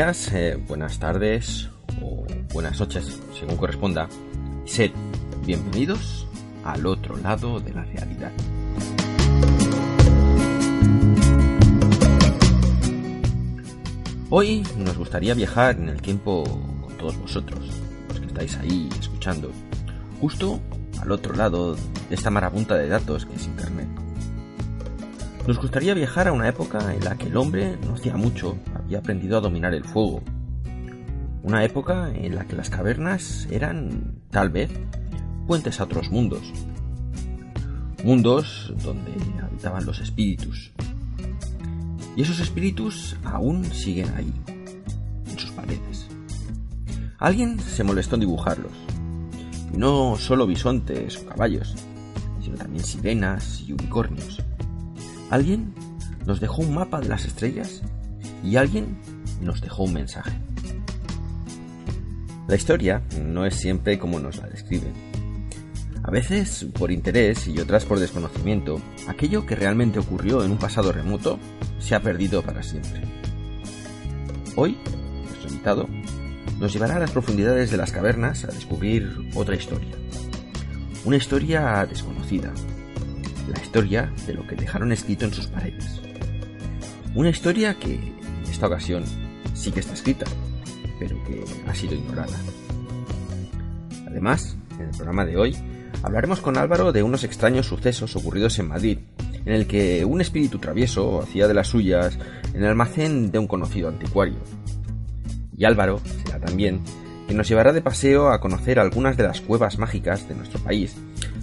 [0.00, 1.68] Eh, buenas tardes
[2.02, 4.08] o buenas noches, según corresponda.
[4.64, 4.92] Sed
[5.44, 6.26] bienvenidos
[6.64, 8.32] al otro lado de la realidad.
[14.30, 16.44] Hoy nos gustaría viajar en el tiempo
[16.80, 17.60] con todos vosotros,
[18.08, 19.52] los que estáis ahí escuchando,
[20.18, 20.60] justo
[21.02, 23.88] al otro lado de esta marabunta de datos que es Internet.
[25.46, 28.56] Nos gustaría viajar a una época en la que el hombre no hacía mucho,
[28.90, 30.20] había aprendido a dominar el fuego.
[31.44, 34.68] Una época en la que las cavernas eran, tal vez,
[35.46, 36.52] puentes a otros mundos.
[38.02, 40.72] Mundos donde habitaban los espíritus.
[42.16, 44.32] Y esos espíritus aún siguen ahí,
[45.30, 46.08] en sus paredes.
[47.18, 48.72] Alguien se molestó en dibujarlos.
[49.72, 51.76] Y no solo bisontes o caballos,
[52.42, 54.42] sino también sirenas y unicornios.
[55.30, 55.72] Alguien
[56.26, 57.82] nos dejó un mapa de las estrellas
[58.42, 58.96] y alguien
[59.40, 60.32] nos dejó un mensaje.
[62.48, 64.92] La historia no es siempre como nos la describen.
[66.02, 70.92] A veces por interés y otras por desconocimiento, aquello que realmente ocurrió en un pasado
[70.92, 71.38] remoto
[71.78, 73.02] se ha perdido para siempre.
[74.56, 74.76] Hoy,
[75.26, 75.88] nuestro invitado
[76.58, 79.94] nos llevará a las profundidades de las cavernas a descubrir otra historia.
[81.04, 82.52] Una historia desconocida,
[83.48, 86.00] la historia de lo que dejaron escrito en sus paredes.
[87.14, 88.12] Una historia que,
[88.60, 89.04] esta ocasión,
[89.54, 90.26] sí que está escrita,
[90.98, 92.36] pero que ha sido ignorada.
[94.06, 95.56] Además, en el programa de hoy,
[96.02, 98.98] hablaremos con Álvaro de unos extraños sucesos ocurridos en Madrid,
[99.46, 102.18] en el que un espíritu travieso hacía de las suyas
[102.52, 104.36] en el almacén de un conocido anticuario.
[105.56, 106.82] Y Álvaro será también
[107.24, 110.94] quien nos llevará de paseo a conocer algunas de las cuevas mágicas de nuestro país,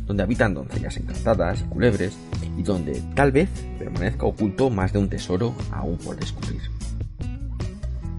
[0.06, 2.16] donde habitan doncellas encantadas y culebres,
[2.56, 3.50] y donde tal vez
[3.80, 6.77] permanezca oculto más de un tesoro aún por descubrir.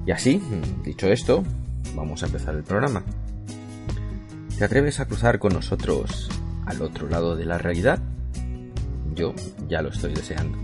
[0.09, 0.41] Y así,
[0.83, 1.45] dicho esto,
[1.95, 3.03] vamos a empezar el programa.
[4.57, 6.31] ¿Te atreves a cruzar con nosotros
[6.65, 7.99] al otro lado de la realidad?
[9.15, 9.35] Yo
[9.69, 10.57] ya lo estoy deseando.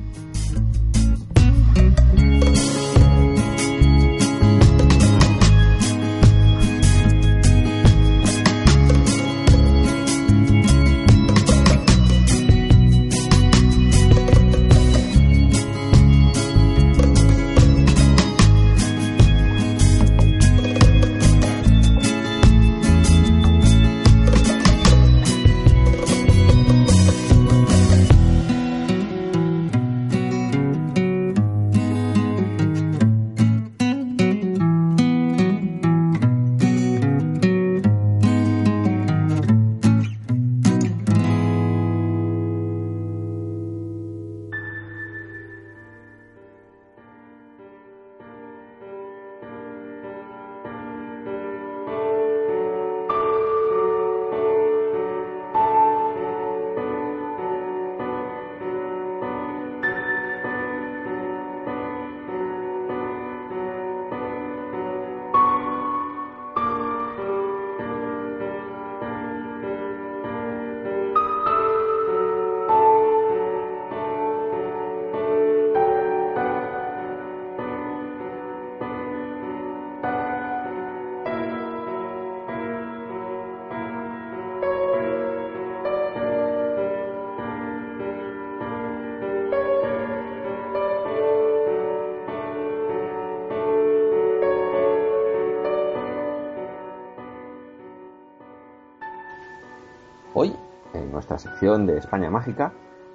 [101.45, 102.73] Sección de España Mágica,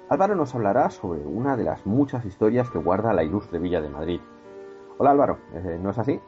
[0.08, 3.88] Álvaro nos hablará sobre una de las muchas historias que guarda la ilustre Villa de
[3.88, 4.20] Madrid.
[4.98, 6.20] Hola Álvaro, eh, ¿no es así?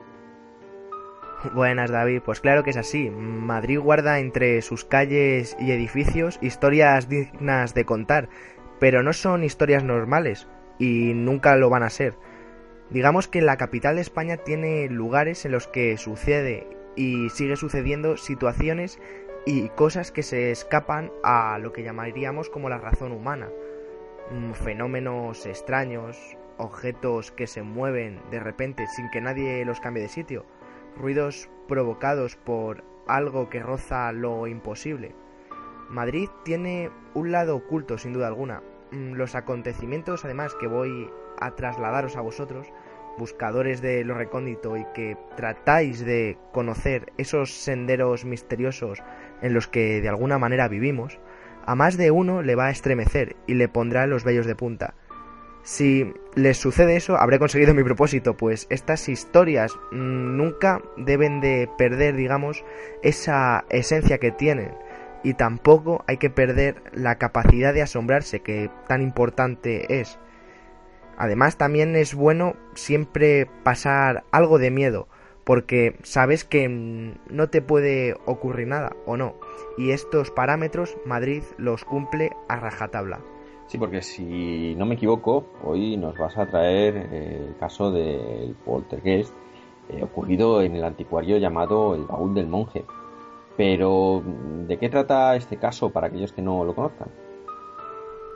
[1.55, 3.11] Buenas David, pues claro que es así.
[3.11, 8.29] Madrid guarda entre sus calles y edificios historias dignas de contar,
[8.79, 12.15] pero no son historias normales y nunca lo van a ser.
[12.91, 18.17] Digamos que la capital de España tiene lugares en los que sucede y sigue sucediendo
[18.17, 19.01] situaciones
[19.45, 23.49] y cosas que se escapan a lo que llamaríamos como la razón humana.
[24.31, 30.09] Mm, fenómenos extraños, objetos que se mueven de repente sin que nadie los cambie de
[30.09, 30.47] sitio,
[30.97, 35.15] ruidos provocados por algo que roza lo imposible.
[35.89, 38.63] Madrid tiene un lado oculto sin duda alguna.
[38.93, 42.69] Mm, los acontecimientos además que voy a trasladaros a vosotros
[43.19, 49.03] buscadores de lo recóndito y que tratáis de conocer esos senderos misteriosos
[49.43, 51.19] en los que de alguna manera vivimos,
[51.65, 54.95] a más de uno le va a estremecer y le pondrá los vellos de punta.
[55.63, 61.69] Si les sucede eso, habré conseguido mi propósito, pues estas historias mm, nunca deben de
[61.79, 62.65] perder, digamos,
[63.03, 64.75] esa esencia que tienen.
[65.23, 70.19] Y tampoco hay que perder la capacidad de asombrarse, que tan importante es.
[71.17, 75.09] Además también es bueno siempre pasar algo de miedo,
[75.45, 79.35] porque sabes que no te puede ocurrir nada o no.
[79.77, 83.21] Y estos parámetros Madrid los cumple a rajatabla.
[83.67, 88.55] Sí, porque si no me equivoco, hoy nos vas a traer eh, el caso del
[88.65, 89.33] poltergeist
[89.89, 92.85] eh, ocurrido en el anticuario llamado el baúl del monje.
[93.57, 94.23] Pero,
[94.67, 97.09] ¿de qué trata este caso para aquellos que no lo conozcan?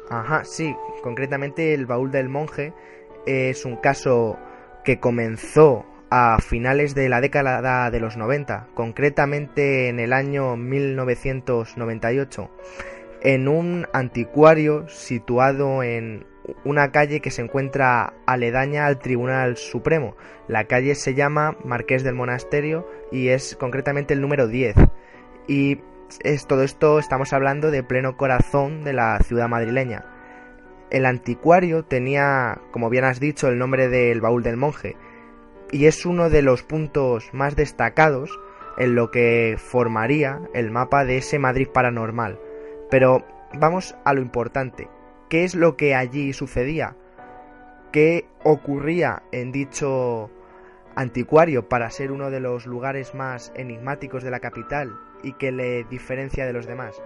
[0.08, 2.73] Ajá, sí, concretamente el baúl del monje
[3.26, 4.38] es un caso
[4.85, 12.50] que comenzó a finales de la década de los 90, concretamente en el año 1998,
[13.23, 16.25] en un anticuario situado en
[16.64, 20.17] una calle que se encuentra aledaña al Tribunal Supremo.
[20.47, 24.76] La calle se llama Marqués del Monasterio y es concretamente el número 10.
[25.49, 25.81] Y
[26.20, 30.05] es todo esto estamos hablando de pleno corazón de la ciudad madrileña.
[30.91, 34.97] El anticuario tenía, como bien has dicho, el nombre del baúl del monje,
[35.73, 38.38] y es uno de los puntos más destacados
[38.79, 42.38] en lo que formaría el mapa de ese Madrid paranormal.
[42.91, 43.25] Pero
[43.58, 44.88] vamos a lo importante.
[45.29, 46.94] ¿Qué es lo que allí sucedía?
[47.91, 50.31] ¿Qué ocurría en dicho
[50.94, 55.85] anticuario para ser uno de los lugares más enigmáticos de la capital y que le
[55.85, 57.03] diferencia de los demás?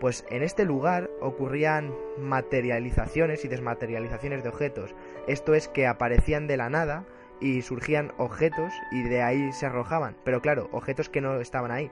[0.00, 4.94] Pues en este lugar ocurrían materializaciones y desmaterializaciones de objetos.
[5.28, 7.04] Esto es que aparecían de la nada
[7.40, 10.16] y surgían objetos y de ahí se arrojaban.
[10.24, 11.90] Pero claro, objetos que no estaban ahí.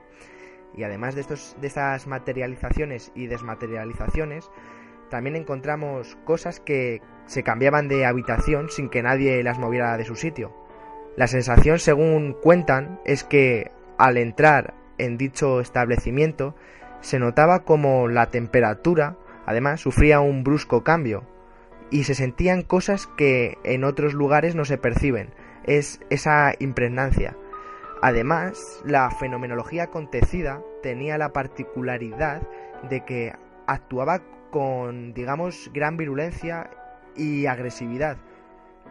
[0.75, 4.49] Y además de, estos, de estas materializaciones y desmaterializaciones,
[5.09, 10.15] también encontramos cosas que se cambiaban de habitación sin que nadie las moviera de su
[10.15, 10.53] sitio.
[11.17, 16.55] La sensación, según cuentan, es que al entrar en dicho establecimiento
[17.01, 21.23] se notaba como la temperatura, además, sufría un brusco cambio
[21.89, 25.33] y se sentían cosas que en otros lugares no se perciben.
[25.65, 27.35] Es esa impregnancia.
[28.01, 32.41] Además, la fenomenología acontecida tenía la particularidad
[32.89, 33.33] de que
[33.67, 34.21] actuaba
[34.51, 36.69] con, digamos, gran virulencia
[37.15, 38.17] y agresividad,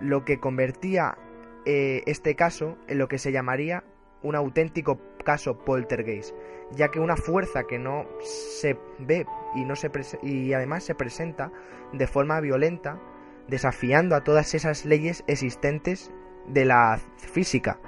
[0.01, 1.17] lo que convertía
[1.65, 3.85] eh, este caso en lo que se llamaría
[4.23, 6.35] un auténtico caso poltergeist,
[6.73, 9.91] ya que una fuerza que no se ve y, no se
[10.23, 11.53] y además se presenta
[11.93, 13.01] de forma violenta,
[13.49, 16.13] desafiando a todas esas leyes existentes
[16.47, 17.79] de la física.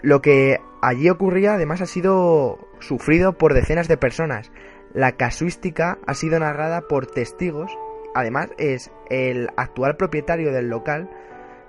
[0.00, 4.50] Lo que allí ocurría además ha sido sufrido por decenas de personas.
[4.92, 7.76] La casuística ha sido narrada por testigos.
[8.14, 11.08] Además es el actual propietario del local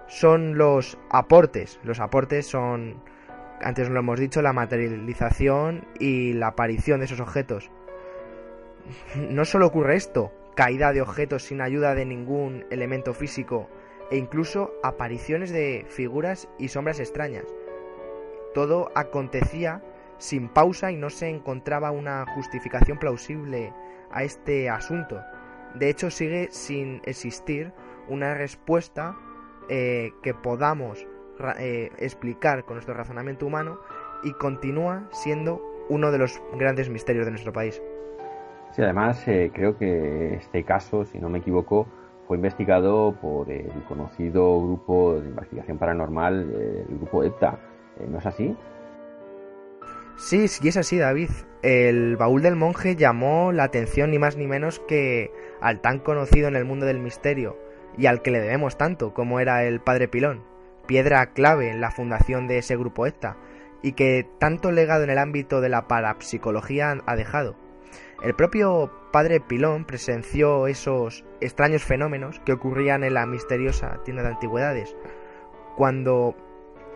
[0.07, 1.79] son los aportes.
[1.83, 3.01] Los aportes son
[3.61, 7.71] antes lo hemos dicho, la materialización y la aparición de esos objetos.
[9.15, 13.69] No solo ocurre esto, caída de objetos sin ayuda de ningún elemento físico
[14.11, 17.45] e incluso apariciones de figuras y sombras extrañas.
[18.53, 19.81] Todo acontecía
[20.17, 23.73] sin pausa y no se encontraba una justificación plausible
[24.11, 25.21] a este asunto.
[25.73, 27.73] De hecho, sigue sin existir
[28.07, 29.17] una respuesta
[29.69, 31.07] eh, que podamos
[31.59, 33.79] eh, explicar con nuestro razonamiento humano
[34.23, 37.81] y continúa siendo uno de los grandes misterios de nuestro país.
[38.71, 41.87] Sí, además eh, creo que este caso, si no me equivoco,
[42.27, 47.59] fue investigado por el conocido grupo de investigación paranormal, el grupo EPTA.
[48.09, 48.55] ¿No es así?
[50.15, 51.29] Sí, sí es así, David.
[51.63, 56.47] El baúl del monje llamó la atención ni más ni menos que al tan conocido
[56.47, 57.57] en el mundo del misterio
[57.97, 60.43] y al que le debemos tanto como era el Padre Pilón,
[60.85, 63.37] piedra clave en la fundación de ese grupo ECTA
[63.81, 67.55] y que tanto legado en el ámbito de la parapsicología ha dejado.
[68.23, 74.29] El propio Padre Pilón presenció esos extraños fenómenos que ocurrían en la misteriosa tienda de
[74.29, 74.95] antigüedades.
[75.75, 76.35] Cuando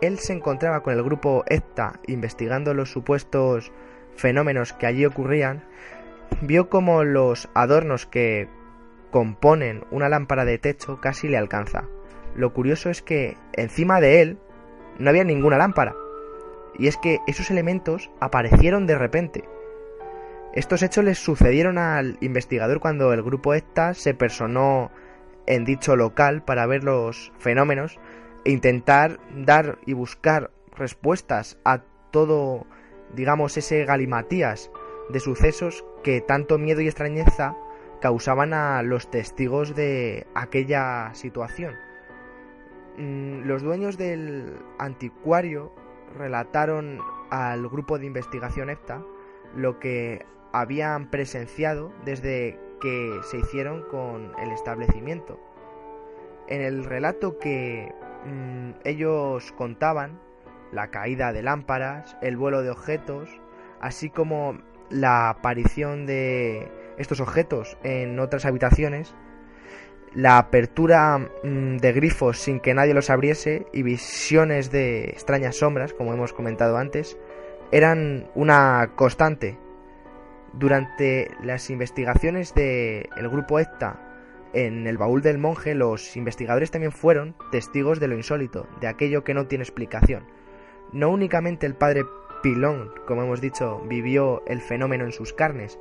[0.01, 3.71] él se encontraba con el grupo ECTA investigando los supuestos
[4.15, 5.65] fenómenos que allí ocurrían,
[6.41, 8.47] vio como los adornos que
[9.11, 11.85] componen una lámpara de techo casi le alcanza.
[12.35, 14.37] Lo curioso es que encima de él
[14.99, 15.95] no había ninguna lámpara.
[16.77, 19.43] Y es que esos elementos aparecieron de repente.
[20.53, 24.91] Estos hechos les sucedieron al investigador cuando el grupo ECTA se personó
[25.45, 27.99] en dicho local para ver los fenómenos
[28.45, 31.81] e intentar dar y buscar respuestas a
[32.11, 32.65] todo,
[33.13, 34.71] digamos, ese galimatías
[35.09, 37.55] de sucesos que tanto miedo y extrañeza
[38.01, 41.75] causaban a los testigos de aquella situación.
[42.97, 45.71] Mm, los dueños del anticuario
[46.17, 46.99] relataron
[47.29, 49.03] al grupo de investigación EFTA
[49.55, 55.39] lo que habían presenciado desde que se hicieron con el establecimiento.
[56.47, 57.93] En el relato que
[58.25, 60.19] mm, ellos contaban,
[60.71, 63.29] la caída de lámparas, el vuelo de objetos,
[63.79, 64.57] así como
[64.89, 69.15] la aparición de estos objetos en otras habitaciones,
[70.17, 75.93] la apertura mm, de grifos sin que nadie los abriese y visiones de extrañas sombras,
[75.93, 77.19] como hemos comentado antes,
[77.71, 79.59] eran una constante.
[80.53, 83.99] Durante las investigaciones del grupo ECTA
[84.53, 89.23] en el baúl del monje, los investigadores también fueron testigos de lo insólito, de aquello
[89.23, 90.25] que no tiene explicación.
[90.93, 92.05] No únicamente el padre
[92.41, 95.77] Pilón, como hemos dicho, vivió el fenómeno en sus carnes,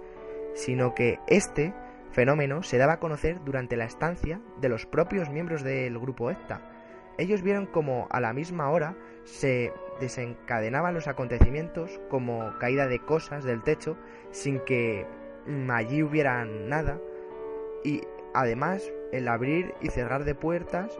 [0.54, 1.72] sino que este
[2.10, 6.60] fenómeno se daba a conocer durante la estancia de los propios miembros del grupo ECTA.
[7.18, 13.44] Ellos vieron como a la misma hora se desencadenaban los acontecimientos como caída de cosas
[13.44, 13.96] del techo
[14.30, 15.06] sin que
[15.70, 16.98] allí hubiera nada
[17.84, 18.02] y
[18.34, 20.98] además el abrir y cerrar de puertas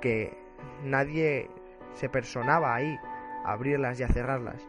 [0.00, 0.36] que
[0.82, 1.50] nadie
[1.94, 2.98] se personaba ahí
[3.44, 4.66] a abrirlas y a cerrarlas.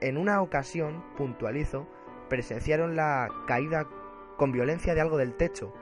[0.00, 1.86] En una ocasión, puntualizo,
[2.28, 3.86] presenciaron la caída
[4.38, 5.74] con violencia de algo del techo,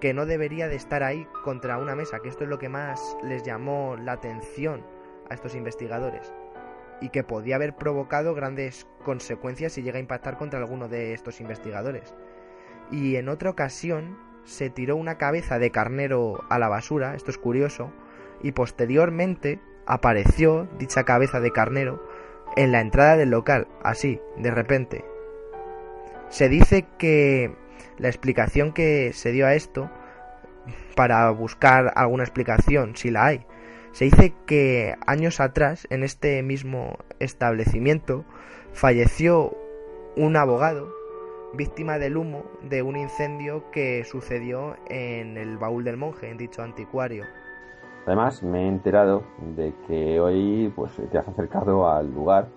[0.00, 3.16] que no debería de estar ahí contra una mesa, que esto es lo que más
[3.22, 4.84] les llamó la atención
[5.30, 6.32] a estos investigadores,
[7.00, 11.40] y que podía haber provocado grandes consecuencias si llega a impactar contra alguno de estos
[11.40, 12.14] investigadores.
[12.90, 17.38] Y en otra ocasión se tiró una cabeza de carnero a la basura, esto es
[17.38, 17.92] curioso,
[18.42, 22.06] y posteriormente apareció dicha cabeza de carnero
[22.56, 25.04] en la entrada del local, así, de repente,
[26.28, 27.54] se dice que
[27.98, 29.90] la explicación que se dio a esto,
[30.96, 33.46] para buscar alguna explicación, si la hay,
[33.92, 38.24] se dice que años atrás, en este mismo establecimiento,
[38.72, 39.56] falleció
[40.16, 40.92] un abogado
[41.54, 46.62] víctima del humo de un incendio que sucedió en el baúl del monje, en dicho
[46.62, 47.24] anticuario.
[48.06, 49.22] Además, me he enterado
[49.54, 52.48] de que hoy pues, te has acercado al lugar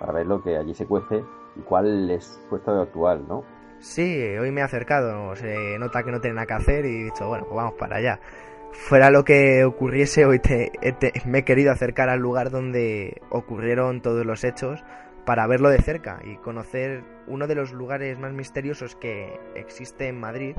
[0.00, 1.22] para ver lo que allí se cuece
[1.56, 3.44] y cuál es su estado actual, ¿no?
[3.78, 7.04] Sí, hoy me he acercado, se nota que no tiene nada que hacer y he
[7.04, 8.20] dicho, bueno, pues vamos para allá.
[8.72, 10.40] Fuera lo que ocurriese, hoy
[11.26, 14.82] me he querido acercar al lugar donde ocurrieron todos los hechos
[15.24, 20.20] para verlo de cerca y conocer uno de los lugares más misteriosos que existe en
[20.20, 20.56] Madrid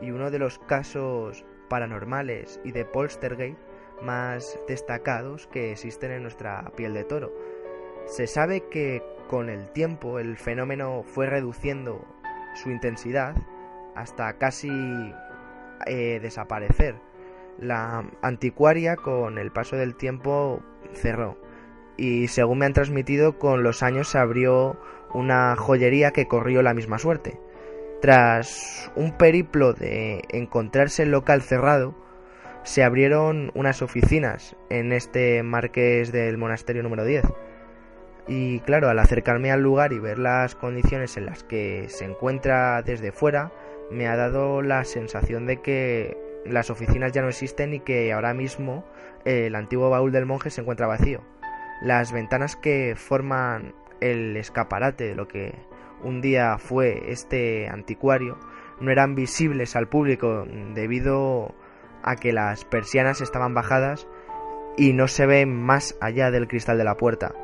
[0.00, 3.58] y uno de los casos paranormales y de poltergeist
[4.02, 7.32] más destacados que existen en nuestra piel de toro.
[8.06, 12.02] Se sabe que con el tiempo el fenómeno fue reduciendo
[12.62, 13.34] su intensidad
[13.94, 14.70] hasta casi
[15.86, 16.96] eh, desaparecer.
[17.58, 20.62] La anticuaria con el paso del tiempo
[20.94, 21.36] cerró
[21.96, 24.80] y según me han transmitido con los años se abrió
[25.12, 27.40] una joyería que corrió la misma suerte.
[28.00, 31.96] Tras un periplo de encontrarse el local cerrado,
[32.62, 37.24] se abrieron unas oficinas en este marqués del monasterio número 10
[38.28, 42.82] y claro, al acercarme al lugar y ver las condiciones en las que se encuentra
[42.82, 43.50] desde fuera,
[43.90, 48.34] me ha dado la sensación de que las oficinas ya no existen y que ahora
[48.34, 48.84] mismo
[49.24, 51.22] el antiguo baúl del monje se encuentra vacío.
[51.80, 55.54] Las ventanas que forman el escaparate de lo que
[56.02, 58.38] un día fue este anticuario
[58.80, 61.54] no eran visibles al público debido
[62.02, 64.06] a que las persianas estaban bajadas
[64.76, 67.34] y no se ven más allá del cristal de la puerta.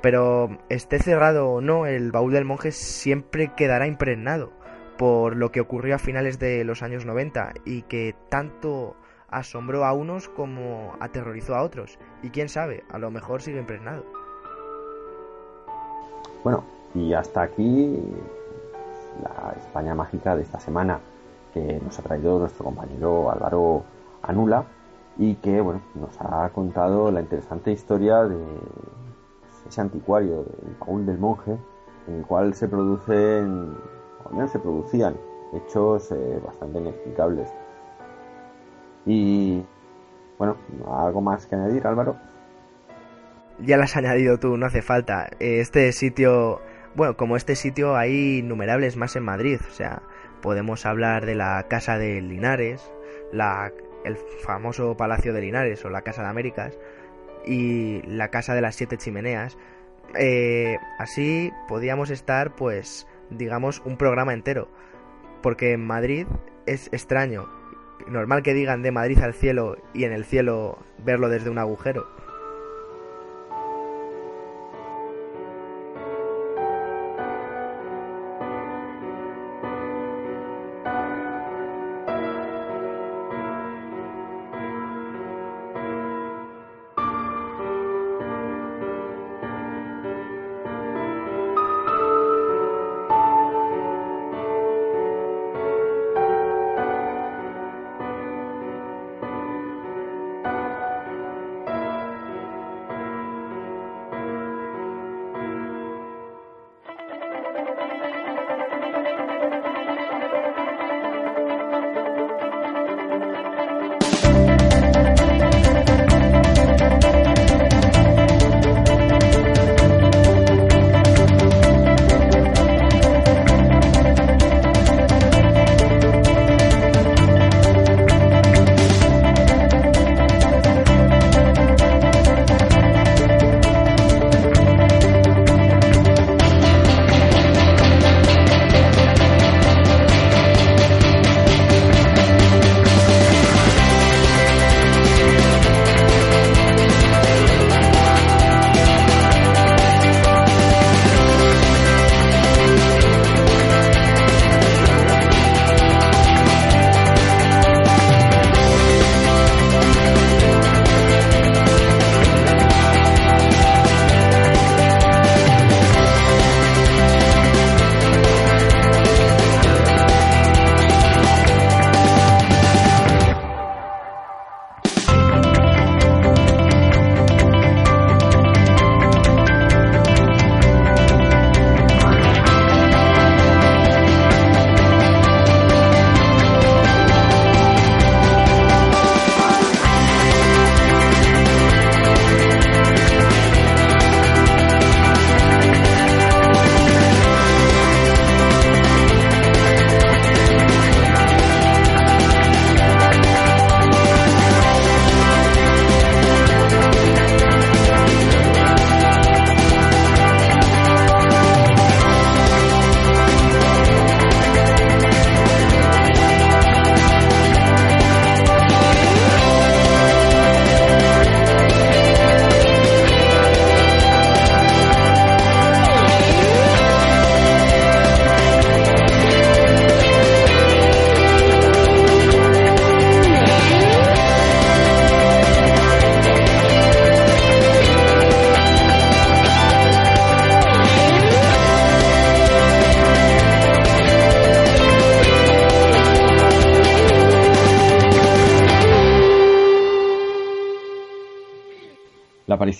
[0.00, 4.52] Pero esté cerrado o no, el baúl del monje siempre quedará impregnado
[4.98, 8.96] por lo que ocurrió a finales de los años 90 y que tanto
[9.30, 11.98] asombró a unos como aterrorizó a otros.
[12.22, 14.04] Y quién sabe, a lo mejor sigue impregnado.
[16.42, 16.64] Bueno,
[16.94, 17.98] y hasta aquí
[19.22, 20.98] la España mágica de esta semana
[21.54, 23.84] que nos ha traído nuestro compañero Álvaro
[24.22, 24.64] Anula
[25.16, 28.36] y que bueno, nos ha contado la interesante historia de
[29.66, 31.56] ese anticuario del baúl del monje
[32.08, 33.76] en el cual se producen,
[34.24, 35.14] o al menos se producían
[35.52, 37.48] hechos eh, bastante inexplicables.
[39.06, 39.62] Y
[40.38, 40.56] bueno,
[40.90, 42.16] ¿algo más que añadir, Álvaro?
[43.60, 45.28] Ya lo has añadido tú, no hace falta.
[45.40, 46.60] Este sitio,
[46.94, 50.02] bueno, como este sitio hay innumerables más en Madrid, o sea,
[50.42, 52.90] podemos hablar de la Casa de Linares,
[53.32, 53.72] la,
[54.04, 56.78] el famoso Palacio de Linares o la Casa de Américas
[57.48, 59.56] y la Casa de las Siete Chimeneas.
[60.18, 64.68] Eh, así podíamos estar, pues, digamos, un programa entero.
[65.42, 66.26] Porque en Madrid
[66.66, 67.48] es extraño.
[68.06, 72.06] Normal que digan de Madrid al cielo y en el cielo verlo desde un agujero.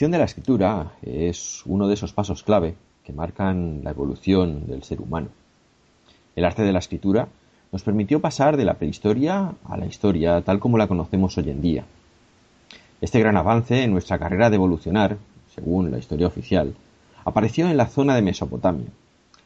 [0.06, 5.00] De la escritura es uno de esos pasos clave que marcan la evolución del ser
[5.00, 5.28] humano.
[6.36, 7.26] El arte de la escritura
[7.72, 11.60] nos permitió pasar de la prehistoria a la historia tal como la conocemos hoy en
[11.60, 11.84] día.
[13.00, 15.18] Este gran avance en nuestra carrera de evolucionar,
[15.52, 16.74] según la historia oficial,
[17.24, 18.86] apareció en la zona de Mesopotamia,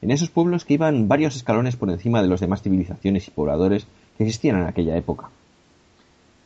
[0.02, 3.86] en esos pueblos que iban varios escalones por encima de las demás civilizaciones y pobladores
[4.18, 5.30] que existían en aquella época.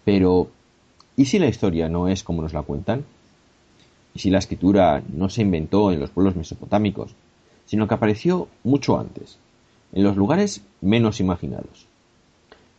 [0.04, 0.48] Pero,
[1.16, 3.04] ¿y si la historia no es como nos la cuentan?
[4.16, 7.14] Y si la escritura no se inventó en los pueblos mesopotámicos,
[7.66, 9.36] sino que apareció mucho antes,
[9.92, 11.86] en los lugares menos imaginados.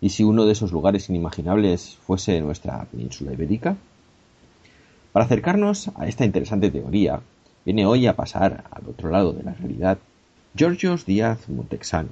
[0.02, 3.78] ¿Y si uno de esos lugares inimaginables fuese nuestra península ibérica?
[5.14, 7.22] Para acercarnos a esta interesante teoría,
[7.66, 10.00] viene hoy a pasar al otro lado de la realidad
[10.56, 12.10] Georgios Díaz Montexano,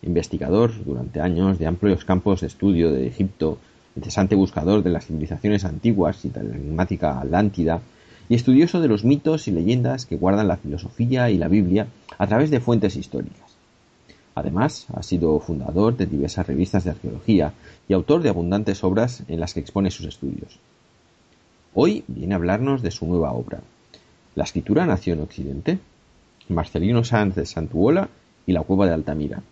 [0.00, 3.58] investigador durante años de amplios campos de estudio de Egipto,
[3.96, 7.82] incesante buscador de las civilizaciones antiguas y de la enigmática Atlántida,
[8.28, 11.86] y estudioso de los mitos y leyendas que guardan la filosofía y la Biblia
[12.18, 13.56] a través de fuentes históricas.
[14.34, 17.54] Además, ha sido fundador de diversas revistas de arqueología
[17.88, 20.58] y autor de abundantes obras en las que expone sus estudios.
[21.74, 23.60] Hoy viene a hablarnos de su nueva obra,
[24.36, 25.78] la escritura nació en Occidente,
[26.50, 28.10] Marcelino Sanz de Santuola
[28.46, 29.42] y la cueva de Altamira.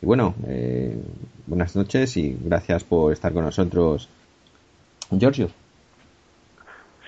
[0.00, 0.98] Y bueno, eh,
[1.46, 4.08] buenas noches y gracias por estar con nosotros,
[5.10, 5.50] Giorgio.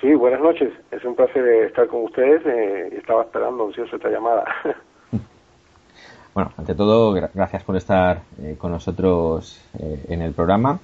[0.01, 0.73] Sí, buenas noches.
[0.91, 2.45] Es un placer estar con ustedes.
[2.47, 4.45] Eh, estaba esperando ansioso esta llamada.
[6.35, 10.79] bueno, ante todo, gracias por estar eh, con nosotros en el programa.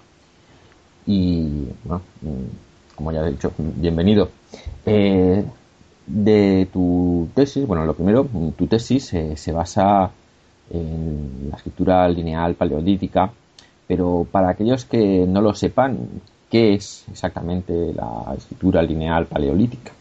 [1.07, 4.29] Y, bueno, mm, como ya he dicho, bienvenido
[6.07, 8.27] de tu tesis, bueno, lo primero,
[8.57, 10.11] tu tesis eh, se basa
[10.71, 13.31] en la escritura lineal paleolítica,
[13.87, 15.99] pero para aquellos que no lo sepan,
[16.51, 19.93] ¿qué es exactamente la escritura lineal paleolítica?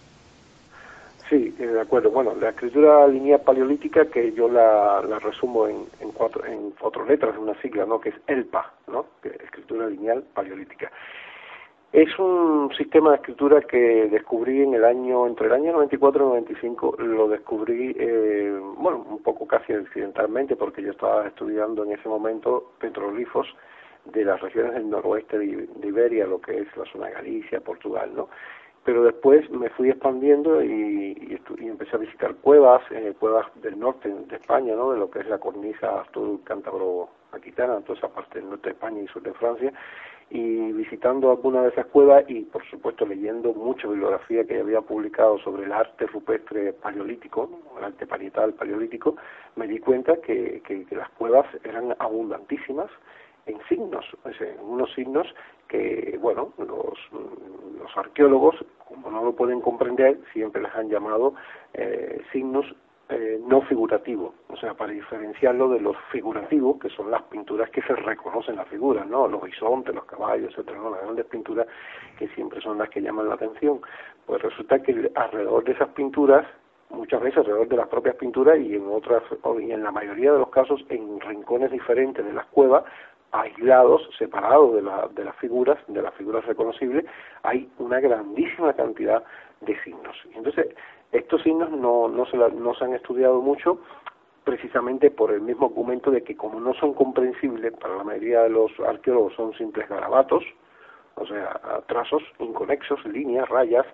[1.29, 2.11] Sí, eh, de acuerdo.
[2.11, 7.59] Bueno, la escritura lineal paleolítica, que yo la, resumo en, cuatro, en cuatro letras, una
[7.61, 7.99] sigla, ¿no?
[7.99, 9.05] Que es ELPA, ¿no?
[9.23, 10.91] escritura lineal paleolítica.
[11.91, 16.27] Es un sistema de escritura que descubrí en el año, entre el año 94 y
[16.27, 22.09] 95, lo descubrí, eh, bueno, un poco casi accidentalmente, porque yo estaba estudiando en ese
[22.09, 23.47] momento petroglifos
[24.05, 28.29] de las regiones del noroeste de, Iberia, lo que es la zona Galicia, Portugal, ¿no?
[28.83, 34.35] Pero después me fui expandiendo y, empecé a visitar cuevas, eh, cuevas del norte de
[34.35, 34.91] España, ¿no?
[34.91, 38.73] De lo que es la cornisa todo cántabro aquitana, toda esa parte del norte de
[38.73, 39.73] España y sur de Francia,
[40.29, 45.37] y visitando alguna de esas cuevas y por supuesto leyendo mucha bibliografía que había publicado
[45.39, 49.15] sobre el arte rupestre paleolítico, el arte parietal paleolítico,
[49.55, 52.89] me di cuenta que, que, las cuevas eran abundantísimas
[53.45, 54.05] en signos,
[54.39, 55.27] en unos signos
[55.67, 56.97] que, bueno, los,
[57.79, 58.55] los arqueólogos,
[58.87, 61.33] como no lo pueden comprender, siempre les han llamado
[61.73, 62.65] eh, signos
[63.07, 67.83] eh, no figurativo, o sea, para diferenciarlo de los figurativos, que son las pinturas que
[67.83, 69.27] se reconocen las figuras, ¿no?
[69.27, 70.79] Los bisontes, los caballos, etcétera.
[70.89, 71.67] Las grandes pinturas
[72.17, 73.79] que siempre son las que llaman la atención.
[74.25, 76.47] Pues resulta que alrededor de esas pinturas,
[76.89, 79.21] muchas veces alrededor de las propias pinturas y en otras,
[79.61, 82.85] y en la mayoría de los casos en rincones diferentes de las cuevas,
[83.41, 87.05] aislados, separados de, la, de las figuras, de las figuras reconocibles,
[87.43, 89.23] hay una grandísima cantidad
[89.61, 90.15] de signos.
[90.33, 90.67] Entonces,
[91.11, 93.79] estos signos no, no, se no se han estudiado mucho
[94.43, 98.49] precisamente por el mismo argumento de que como no son comprensibles para la mayoría de
[98.49, 100.43] los arqueólogos son simples garabatos,
[101.15, 103.85] o sea, trazos inconexos, líneas, rayas,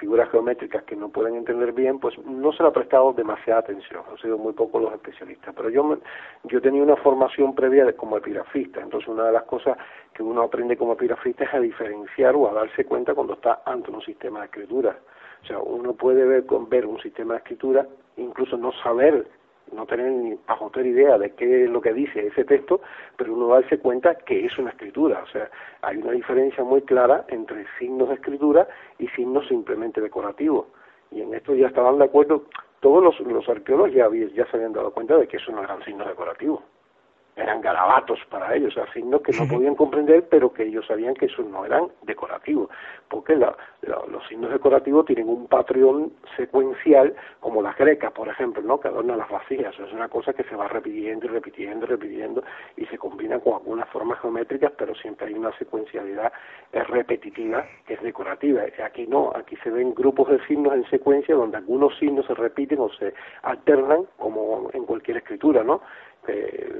[0.00, 4.02] figuras geométricas que no pueden entender bien, pues no se le ha prestado demasiada atención,
[4.10, 5.54] han sido muy pocos los especialistas.
[5.54, 5.98] Pero yo,
[6.44, 9.76] yo tenía una formación previa de, como epigrafista, entonces una de las cosas
[10.14, 13.90] que uno aprende como epigrafista es a diferenciar o a darse cuenta cuando está ante
[13.90, 14.96] un sistema de escritura.
[15.42, 17.86] O sea, uno puede ver, ver un sistema de escritura,
[18.16, 19.26] incluso no saber,
[19.72, 22.80] no tener ni pajoter idea de qué es lo que dice ese texto,
[23.16, 25.22] pero uno darse cuenta que es una escritura.
[25.22, 25.50] O sea,
[25.82, 30.66] hay una diferencia muy clara entre signos de escritura y signos simplemente decorativos.
[31.10, 32.44] Y en esto ya estaban de acuerdo,
[32.80, 35.82] todos los, los arqueólogos ya, ya se habían dado cuenta de que eso no eran
[35.84, 36.62] signos decorativos
[37.40, 41.26] eran garabatos para ellos, o signos que no podían comprender, pero que ellos sabían que
[41.26, 42.68] esos no eran decorativos,
[43.08, 48.78] porque los signos decorativos tienen un patrón secuencial, como las grecas, por ejemplo, ¿no?
[48.78, 52.44] que adornan las vacías, es una cosa que se va repitiendo y repitiendo y repitiendo,
[52.76, 56.32] y se combina con algunas formas geométricas, pero siempre hay una secuencialidad
[56.72, 58.62] repetitiva que es decorativa.
[58.84, 62.78] Aquí no, aquí se ven grupos de signos en secuencia donde algunos signos se repiten
[62.80, 65.80] o se alternan, como en cualquier escritura, ¿no?
[66.28, 66.78] Eh,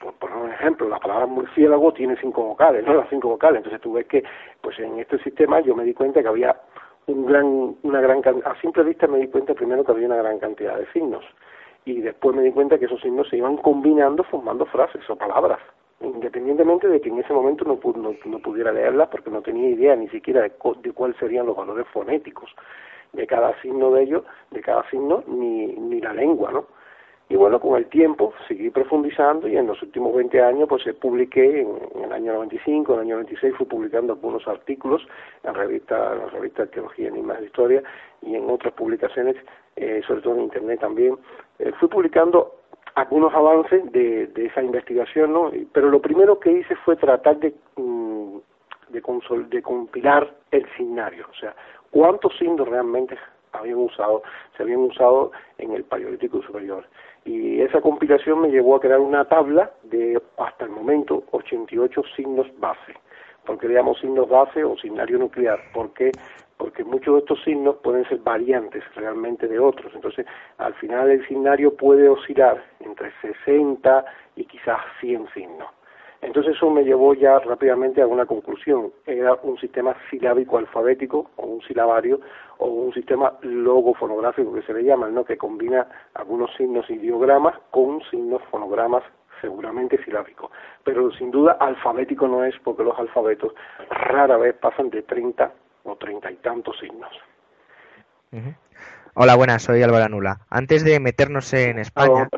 [0.00, 2.94] por poner un ejemplo, la palabra murciélago tiene cinco vocales, ¿no?
[2.94, 3.58] Las cinco vocales.
[3.58, 4.22] Entonces tú ves que,
[4.60, 6.56] pues en este sistema yo me di cuenta que había
[7.06, 10.38] un gran, una gran, a simple vista me di cuenta primero que había una gran
[10.38, 11.24] cantidad de signos
[11.84, 15.60] y después me di cuenta que esos signos se iban combinando formando frases o palabras,
[16.00, 17.78] independientemente de que en ese momento no,
[18.24, 21.86] no, pudiera leerlas porque no tenía idea ni siquiera de, de cuáles serían los valores
[21.92, 22.50] fonéticos
[23.12, 26.66] de cada signo de ellos, de cada signo, ni, ni la lengua, ¿no?
[27.28, 31.62] Y bueno, con el tiempo seguí profundizando y en los últimos 20 años pues publiqué,
[31.62, 35.02] en, el año 95, en el año 96 fui publicando algunos artículos
[35.42, 37.82] en revista, en la revista Arqueología, Enigmas de Historia
[38.22, 39.34] y en otras publicaciones,
[39.74, 41.18] eh, sobre todo en Internet también.
[41.58, 42.60] Eh, fui publicando
[42.94, 45.50] algunos avances de, de esa investigación, ¿no?
[45.72, 48.36] Pero lo primero que hice fue tratar de, mm,
[48.90, 49.02] de,
[49.48, 51.54] de compilar el signario, o sea,
[51.90, 53.16] cuántos signos realmente
[53.56, 54.22] habían usado,
[54.56, 56.84] se habían usado en el Paleolítico Superior.
[57.24, 62.46] Y esa compilación me llevó a crear una tabla de hasta el momento 88 signos
[62.58, 62.94] base.
[63.44, 65.60] ¿Por qué le llamo signos base o signario nuclear?
[65.72, 66.12] Porque
[66.56, 69.92] porque muchos de estos signos pueden ser variantes realmente de otros.
[69.94, 70.26] Entonces,
[70.58, 74.04] al final el signario puede oscilar entre 60
[74.36, 75.68] y quizás 100 signos.
[76.22, 78.92] Entonces eso me llevó ya rápidamente a una conclusión.
[79.06, 82.20] Era un sistema silábico alfabético o un silabario
[82.58, 85.24] o un sistema logofonográfico que se le llama, ¿no?
[85.24, 89.02] que combina algunos signos ideogramas con signos fonogramas
[89.40, 90.50] seguramente silábicos.
[90.84, 93.52] Pero sin duda alfabético no es porque los alfabetos
[93.90, 95.52] rara vez pasan de 30
[95.84, 97.10] o treinta y tantos signos.
[99.14, 100.40] Hola, buenas, soy Álvaro Nula.
[100.50, 102.28] Antes de meternos en España,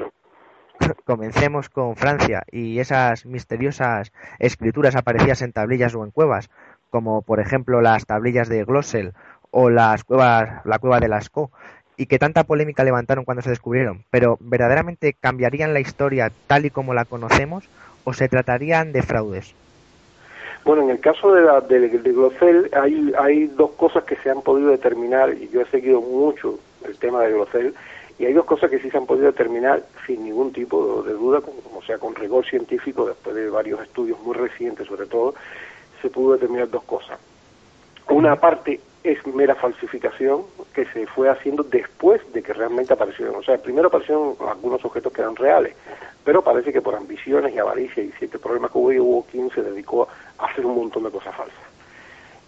[1.05, 6.51] comencemos con Francia y esas misteriosas escrituras aparecidas en tablillas o en cuevas,
[6.91, 9.13] como por ejemplo las tablillas de Glossel
[9.51, 11.53] o las cuevas, la cueva de Lascaux,
[11.97, 16.71] y que tanta polémica levantaron cuando se descubrieron, pero ¿verdaderamente cambiarían la historia tal y
[16.71, 17.69] como la conocemos
[18.05, 19.55] o se tratarían de fraudes?
[20.65, 24.43] Bueno, en el caso de, la, de, Glocel hay, hay dos cosas que se han
[24.43, 27.75] podido determinar, y yo he seguido mucho el tema de Glocel,
[28.19, 31.41] y hay dos cosas que sí se han podido determinar sin ningún tipo de duda,
[31.41, 35.35] como, sea con rigor científico, después de varios estudios muy recientes sobre todo,
[36.03, 37.19] se pudo determinar dos cosas.
[38.09, 40.43] Una parte es mera falsificación
[40.75, 43.37] que se fue haciendo después de que realmente aparecieron.
[43.37, 45.75] O sea, primero aparecieron algunos objetos que eran reales,
[46.25, 49.63] pero parece que por ambiciones y avaricia y siete problemas que hubo, hubo quien se
[49.63, 51.68] dedicó a hacer un montón de cosas falsas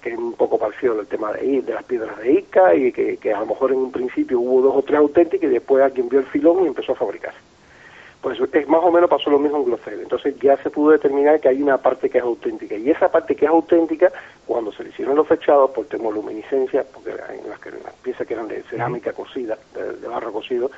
[0.00, 3.32] que es un poco parecido al tema de, de las piedras de Ica y que,
[3.32, 6.20] a lo mejor en un principio hubo dos o tres auténticas y después alguien vio
[6.20, 7.34] el filón y empezó a fabricar.
[8.20, 10.00] Pues es más o menos pasó lo mismo en Glocel.
[10.00, 12.76] Entonces ya se pudo determinar que hay una parte que es auténtica.
[12.76, 14.12] Y esa parte que es auténtica,
[14.46, 18.62] cuando se le hicieron los fechados por termoluminiscencia, porque en las piezas que eran de
[18.64, 20.70] cerámica cocida, de, barro cocido,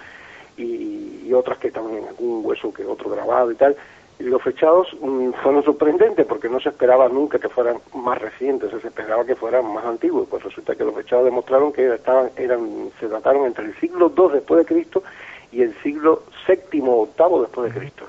[0.56, 3.74] y, y, otras que estaban en algún hueso que otro grabado y tal,
[4.22, 8.88] los fechados mm, fueron sorprendentes porque no se esperaba nunca que fueran más recientes, se
[8.88, 10.28] esperaba que fueran más antiguos.
[10.28, 14.35] Pues resulta que los fechados demostraron que estaban, eran, se dataron entre el siglo II
[14.35, 15.02] después de Cristo
[15.50, 18.04] y el siglo VII o VIII después de Cristo.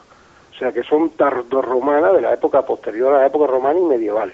[0.51, 4.33] O sea que son tardorromanas de la época posterior a la época romana y medieval.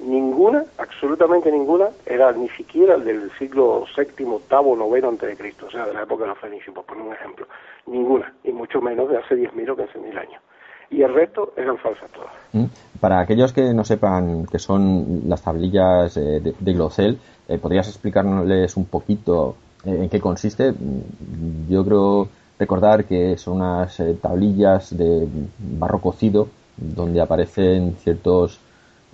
[0.00, 5.70] Ninguna, absolutamente ninguna, era ni siquiera del siglo VII, VIII, IX antes de Cristo, o
[5.70, 7.46] sea, de la época de los fenicios, por poner un ejemplo.
[7.86, 10.40] Ninguna, y mucho menos de hace 10.000 o 15.000 años
[10.90, 12.32] y el resto eran falsas todas.
[12.52, 12.64] Mm.
[13.00, 17.88] Para aquellos que no sepan qué son las tablillas eh, de, de Glocel, eh, ¿podrías
[17.88, 20.72] explicarles un poquito eh, en qué consiste?
[20.72, 28.60] Mm, yo creo recordar que son unas tablillas de barro cocido donde aparecen ciertos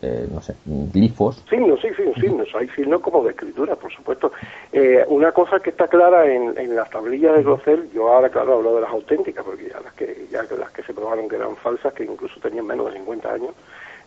[0.04, 1.42] eh, no sé, glifos.
[1.48, 2.48] Signos, sí, sí, signos.
[2.54, 4.32] Hay signos como de escritura, por supuesto.
[4.70, 8.74] Eh, una cosa que está clara en, las tablillas de Grosel, yo ahora, claro, hablo
[8.74, 11.94] de las auténticas, porque ya las que, ya las que se probaron que eran falsas,
[11.94, 13.54] que incluso tenían menos de 50 años,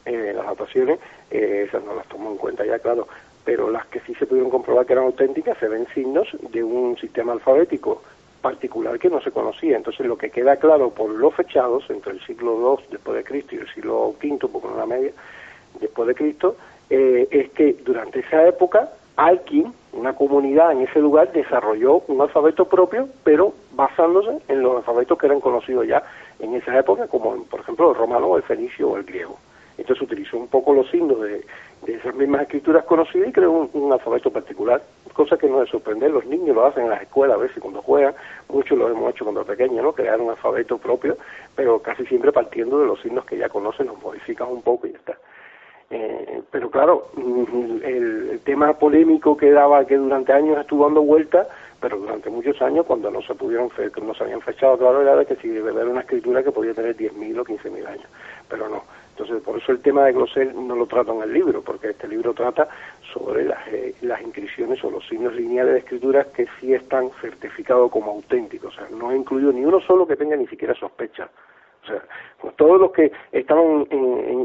[0.05, 0.99] eh, las dataciones,
[1.31, 3.07] eh, esas no las tomo en cuenta ya, claro.
[3.43, 6.95] Pero las que sí se pudieron comprobar que eran auténticas, se ven signos de un
[6.97, 8.03] sistema alfabético
[8.41, 9.77] particular que no se conocía.
[9.77, 13.55] Entonces, lo que queda claro por los fechados entre el siglo II después de Cristo
[13.55, 15.11] y el siglo V, poco en la media,
[15.79, 16.55] después de Cristo,
[16.89, 22.65] eh, es que durante esa época alguien, una comunidad en ese lugar, desarrolló un alfabeto
[22.65, 26.03] propio, pero basándose en los alfabetos que eran conocidos ya
[26.39, 29.37] en esa época, como por ejemplo el romano, el fenicio o el griego.
[29.77, 31.45] Entonces utilizó un poco los signos de,
[31.85, 34.81] esas mismas escrituras conocidas y creó un, alfabeto particular,
[35.13, 37.81] cosa que no es sorprender, los niños lo hacen en las escuelas a veces cuando
[37.81, 38.15] juegan,
[38.49, 39.93] muchos lo hemos hecho cuando pequeños, ¿no?
[39.93, 41.17] crear un alfabeto propio,
[41.55, 44.91] pero casi siempre partiendo de los signos que ya conocen, los modifican un poco y
[44.91, 45.17] ya está.
[45.89, 47.09] Eh, pero claro,
[47.83, 51.47] el, tema polémico que daba, que durante años estuvo dando vuelta,
[51.81, 53.69] pero durante muchos años, cuando no se pudieron,
[54.01, 56.95] no se habían fechado, claro, era de que si haber una escritura que podía tener
[56.95, 58.07] 10.000 o 15.000 años,
[58.49, 58.83] pero no.
[59.11, 62.07] Entonces, por eso el tema de Glosel no lo trata en el libro, porque este
[62.07, 62.67] libro trata
[63.11, 67.91] sobre las, eh, las inscripciones o los signos lineales de escrituras que sí están certificados
[67.91, 68.75] como auténticos.
[68.75, 71.29] O sea, no he incluido ni uno solo que tenga ni siquiera sospecha
[71.87, 72.01] o sea,
[72.41, 73.87] pues todos los que estaban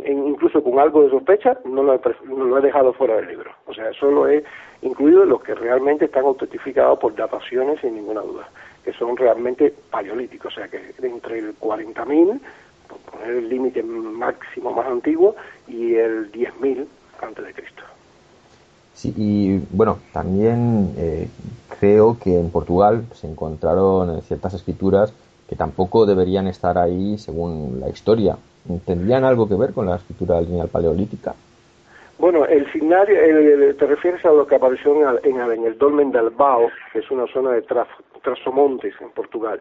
[0.07, 3.51] incluso con algo de sospecha no lo, he, dejado fuera del libro.
[3.67, 4.43] O sea, solo he
[4.83, 8.49] incluido los que realmente están autentificados por dataciones sin ninguna duda,
[8.85, 12.41] que son realmente paleolíticos, o sea, que entre el 40.000,
[12.89, 15.35] por poner el límite máximo más antiguo,
[15.69, 16.87] y el 10.000
[17.21, 17.83] antes de Cristo.
[18.95, 21.29] Sí, y bueno, también eh,
[21.81, 25.13] creo que en Portugal se encontraron ciertas escrituras
[25.49, 28.37] que tampoco deberían estar ahí según la historia.
[28.87, 31.35] ¿Tendrían algo que ver con la escritura lineal paleolítica?
[32.19, 33.17] Bueno, el signario,
[33.77, 37.27] te refieres a lo que apareció en, en, el Dolmen del Bao, que es una
[37.27, 37.65] zona de
[38.23, 39.61] Trasomontes en Portugal.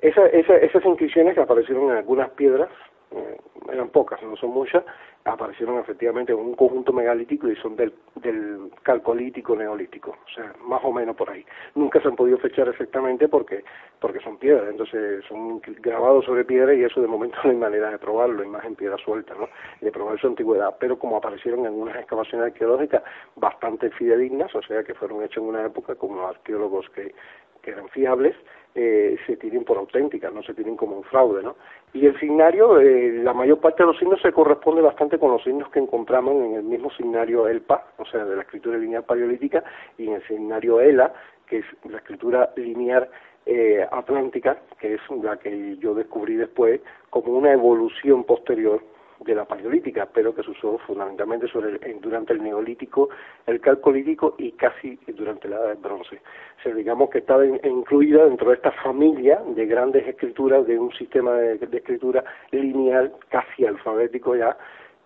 [0.00, 2.68] esa, esas inscripciones que aparecieron en algunas piedras
[3.12, 3.38] eh,
[3.72, 4.84] eran pocas, no son muchas,
[5.24, 10.80] aparecieron efectivamente en un conjunto megalítico y son del, del calcolítico neolítico, o sea, más
[10.82, 11.44] o menos por ahí.
[11.74, 13.64] Nunca se han podido fechar exactamente porque
[14.00, 17.90] porque son piedras, entonces son grabados sobre piedra y eso de momento no hay manera
[17.90, 19.48] de probarlo, hay más en piedra suelta, ¿no?
[19.80, 23.02] De probar su antigüedad, pero como aparecieron en unas excavaciones arqueológicas
[23.36, 27.14] bastante fidedignas, o sea, que fueron hechas en una época como arqueólogos que,
[27.62, 28.34] que eran fiables,
[28.74, 31.56] eh, se tienen por auténticas, no se tienen como un fraude, ¿no?
[31.92, 35.42] Y el signario, eh, la mayor parte de los signos se corresponde bastante con los
[35.42, 39.64] signos que encontramos en el mismo signario ELPA, o sea, de la escritura lineal paleolítica,
[39.98, 41.12] y en el signario ELA,
[41.46, 43.08] que es la escritura lineal
[43.46, 46.80] eh, atlántica, que es la que yo descubrí después
[47.10, 48.80] como una evolución posterior
[49.24, 53.10] de la paleolítica, pero que se usó fundamentalmente sobre durante el neolítico,
[53.46, 56.16] el calcolítico y casi durante la edad del bronce.
[56.58, 60.92] O sea, digamos que estaba incluida dentro de esta familia de grandes escrituras, de un
[60.92, 64.56] sistema de, escritura lineal casi alfabético ya,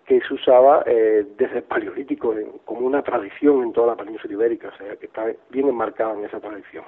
[0.07, 4.69] que se usaba eh, desde el paleolítico como una tradición en toda la península ibérica,
[4.69, 6.85] o sea, que está bien enmarcada en esa tradición.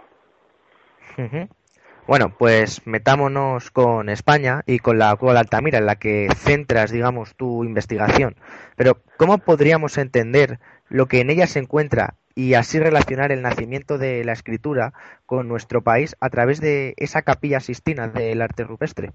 [2.06, 6.92] Bueno, pues metámonos con España y con la cueva de Altamira, en la que centras,
[6.92, 8.36] digamos, tu investigación.
[8.76, 13.98] Pero, ¿cómo podríamos entender lo que en ella se encuentra y así relacionar el nacimiento
[13.98, 14.92] de la escritura
[15.24, 19.10] con nuestro país a través de esa capilla sistina del arte rupestre?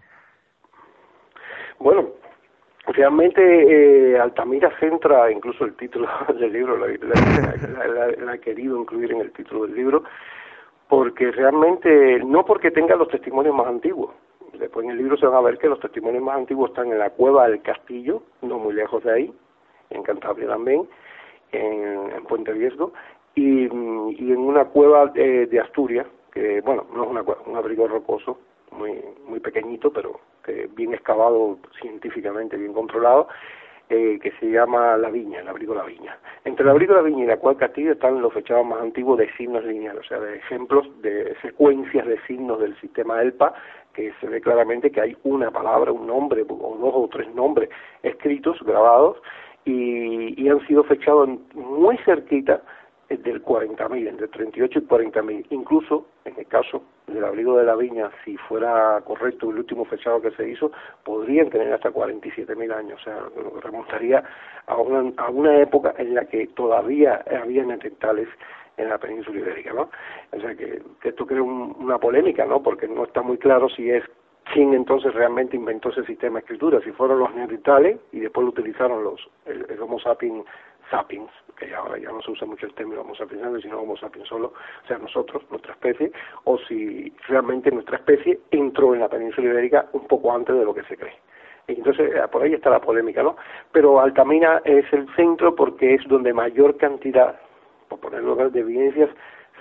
[1.80, 2.10] Bueno,
[2.88, 9.32] realmente eh, Altamira centra, incluso el título del libro, la, ha querido incluir en el
[9.32, 10.04] título del libro,
[10.92, 14.14] porque realmente, no porque tenga los testimonios más antiguos,
[14.60, 17.00] después en el libro se van a ver que los testimonios más antiguos están en
[17.00, 19.34] la cueva del castillo, no muy lejos de ahí,
[19.90, 20.90] en Cantabria también,
[21.54, 22.92] en, Puente Riesgo,
[23.36, 27.88] y, en una cueva de, de, Asturias, que bueno, no es una cueva, un abrigo
[27.88, 28.40] rocoso,
[28.72, 33.30] muy, muy pequeñito, pero que bien excavado científicamente, bien controlado,
[33.94, 36.18] eh, que se llama La Viña, el abrigo La Viña.
[36.46, 39.30] Entre el abrigo La Viña y la cual castillo están los fechados más antiguos de
[39.34, 43.54] signos lineales, o sea, de ejemplos de secuencias de signos del sistema ELPA,
[43.94, 47.70] que se ve claramente que hay una palabra, un nombre, o dos o tres nombres
[48.02, 49.18] escritos, grabados,
[49.66, 52.62] y, y han sido fechados muy cerquita
[53.18, 55.46] del 40.000, entre 38 y 40.000.
[55.50, 60.22] Incluso, en el caso del abrigo de la viña, si fuera correcto el último fechado
[60.22, 60.72] que se hizo,
[61.04, 63.00] podrían tener hasta 47.000 años.
[63.02, 63.20] O sea,
[63.62, 64.24] remontaría
[64.68, 68.28] a una, a una época en la que todavía había neandertales
[68.78, 69.90] en la península ibérica, ¿no?
[70.32, 72.64] O sea, que, esto crea una polémica, ¿no?
[72.64, 74.04] Porque no está muy claro si es
[74.54, 78.52] quién entonces realmente inventó ese sistema de escritura, si fueron los neandertales y después lo
[78.52, 80.46] utilizaron los el, el Homo sapiens
[80.92, 84.28] sapiens, que ahora ya no se usa mucho el término Homo sapiens, sino Homo sapiens
[84.28, 86.12] solo, o sea, nosotros, nuestra especie,
[86.44, 90.74] o si realmente nuestra especie entró en la península ibérica un poco antes de lo
[90.74, 91.16] que se cree.
[91.68, 93.38] Y entonces, eh, por ahí está la polémica, ¿no?
[93.72, 97.40] Pero Altamira es el centro porque es donde mayor cantidad,
[97.88, 99.10] por ponerlo de evidencias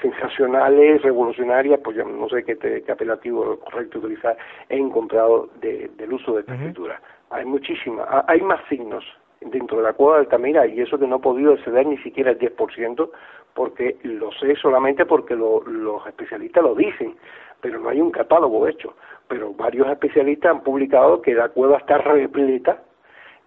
[0.02, 4.36] sensacionales, revolucionarias, pues ya no sé qué, qué apelativo correcto utilizar,
[4.68, 7.00] he encontrado del uso de esta escritura.
[7.28, 9.04] Hay muchísima, hay más signos
[9.40, 12.30] dentro de la cueva de Altamira y eso que no he podido exceder ni siquiera
[12.30, 13.10] el 10%
[13.54, 17.16] porque lo sé solamente porque los especialistas lo dicen,
[17.60, 18.94] pero no hay un catálogo hecho.
[19.28, 22.82] Pero varios especialistas han publicado que la cueva está repleta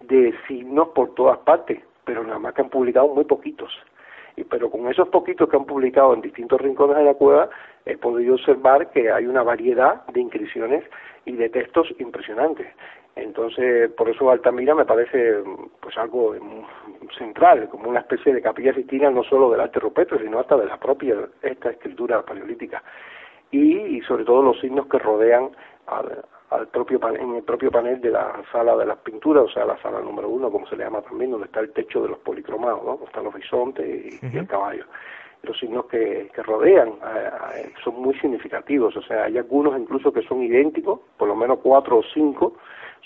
[0.00, 3.72] de signos por todas partes, pero nada más que han publicado muy poquitos.
[4.36, 7.48] Y, pero con esos poquitos que han publicado en distintos rincones de la cueva,
[7.86, 10.84] he podido observar que hay una variedad de inscripciones
[11.24, 12.66] y de textos impresionantes.
[13.16, 15.42] Entonces, por eso Altamira me parece
[15.80, 16.34] pues algo
[17.16, 20.66] central, como una especie de capilla sistina no solo del arte rupestre, sino hasta de
[20.66, 22.82] la propia esta escritura paleolítica.
[23.52, 25.50] Y, sobre todo los signos que rodean
[25.86, 29.80] al, propio en el propio panel de la sala de las pinturas, o sea, la
[29.80, 32.82] sala número uno, como se le llama también, donde está el techo de los policromados,
[32.82, 32.90] ¿no?
[32.90, 34.84] donde están los bisontes y, el caballo
[35.44, 36.94] los signos que, que rodean
[37.82, 41.98] son muy significativos, o sea, hay algunos incluso que son idénticos, por lo menos cuatro
[41.98, 42.56] o cinco,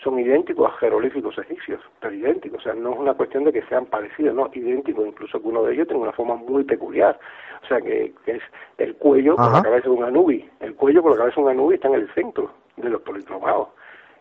[0.03, 3.63] son idénticos a jeroglíficos egipcios, pero idénticos, o sea, no es una cuestión de que
[3.63, 7.19] sean parecidos, no, idénticos, incluso que uno de ellos tenga una forma muy peculiar,
[7.63, 8.43] o sea, que, es
[8.79, 11.51] el cuello con la cabeza de un anubi, el cuello con la cabeza de un
[11.51, 13.69] anubi está en el centro de los policromados,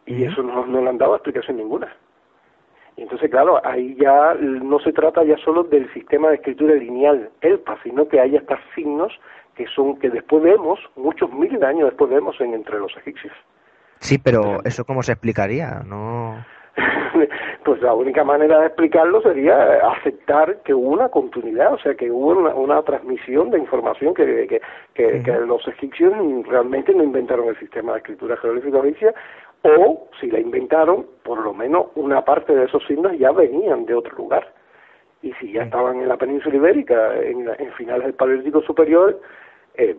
[0.05, 1.93] y eso no, no le han dado explicación ninguna.
[2.97, 7.29] Y entonces, claro, ahí ya no se trata ya solo del sistema de escritura lineal
[7.41, 9.13] ELPA, sino que hay hasta signos
[9.55, 13.33] que son que después vemos, muchos miles de años después vemos en entre los egipcios.
[13.99, 16.43] Sí, pero eso cómo se explicaría, ¿no?
[17.65, 22.11] pues la única manera de explicarlo sería aceptar que hubo una continuidad, o sea, que
[22.11, 24.47] hubo una, transmisión de información que,
[24.93, 26.13] que, que, los egipcios
[26.47, 29.13] realmente no inventaron el sistema de escritura jeroglífica egipcia,
[29.77, 33.93] o si la inventaron, por lo menos una parte de esos signos ya venían de
[33.93, 34.53] otro lugar.
[35.21, 39.19] Y si ya estaban en la península ibérica, en, en finales del Paleolítico Superior,
[39.75, 39.95] eh,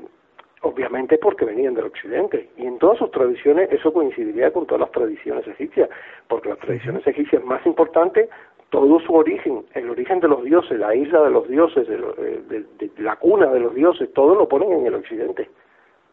[0.62, 2.50] obviamente porque venían del occidente.
[2.56, 5.88] Y en todas sus tradiciones eso coincidiría con todas las tradiciones egipcias
[6.26, 8.28] porque las tradiciones egipcias más importantes
[8.70, 12.90] todo su origen el origen de los dioses la isla de los dioses de, eh,
[12.98, 15.48] la cuna de los dioses todo lo ponen en el occidente.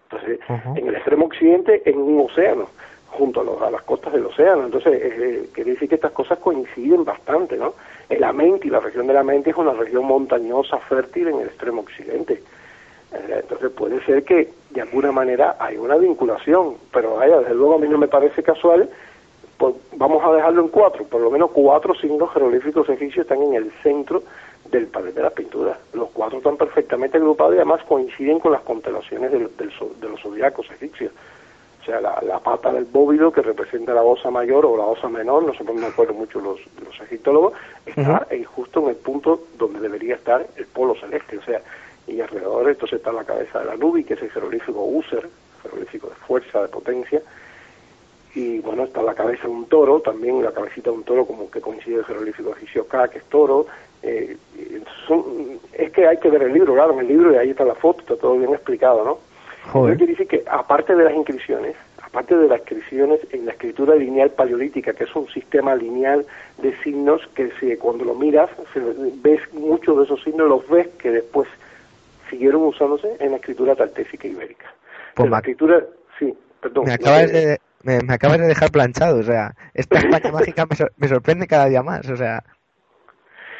[0.10, 0.40] Entonces
[0.76, 2.68] en el extremo occidente en un océano
[3.16, 4.66] junto a, las costas del océano.
[4.66, 7.74] Entonces eh, quiere decir que estas cosas coinciden bastante no
[8.10, 12.42] el Amenti la región del Amenti es una región montañosa fértil en el extremo occidente.
[13.14, 17.76] Eh, entonces puede ser que de alguna manera hay una vinculación, pero vaya, desde luego
[17.76, 18.90] a mí no me parece casual,
[19.58, 23.54] pues vamos a dejarlo en cuatro, por lo menos cuatro signos jeroglíficos egipcios están en
[23.56, 24.22] el centro
[24.70, 25.80] del panel de la pintura.
[25.94, 31.12] Los cuatro están perfectamente agrupados y además coinciden con las constelaciones de los zodiacos egipcios.
[31.86, 35.44] O sea, la, pata del bóvido que representa la osa mayor o la osa menor,
[35.44, 37.54] no sé, no me acuerdo mucho los, los egiptólogos,
[37.86, 38.26] está
[38.56, 41.38] justo en el punto donde debería estar el polo celeste.
[41.38, 41.62] O sea,
[42.08, 45.30] y alrededor entonces está la cabeza de la Nubi, que es el jeroglífico User,
[45.62, 47.22] jeroglífico de fuerza, de potencia,
[48.34, 51.52] y bueno, está la cabeza de un toro, también la cabecita de un toro como
[51.52, 53.68] que coincide el jeroglífico egipcio K, que es toro,
[54.02, 54.38] eh,
[55.74, 57.76] es que hay que ver el libro, claro, en el libro y ahí está la
[57.76, 59.20] foto, está todo bien explicado, ¿no?
[59.72, 59.98] Joder.
[59.98, 64.30] quiere decir que aparte de las inscripciones, aparte de las inscripciones en la escritura lineal
[64.32, 66.26] paleolítica, que es un sistema lineal
[66.60, 68.50] de signos que si, cuando lo miras,
[69.22, 71.48] ves muchos de esos signos, los ves que después
[72.30, 74.74] siguieron usándose en la escritura tartésica ibérica.
[75.16, 75.84] Pues la escritura,
[76.20, 76.86] sí, perdón.
[76.86, 80.66] Me acabas, de, me, acabas de dejar planchado, o sea, esta España mágica
[80.98, 82.44] me, sorprende cada día más, o sea.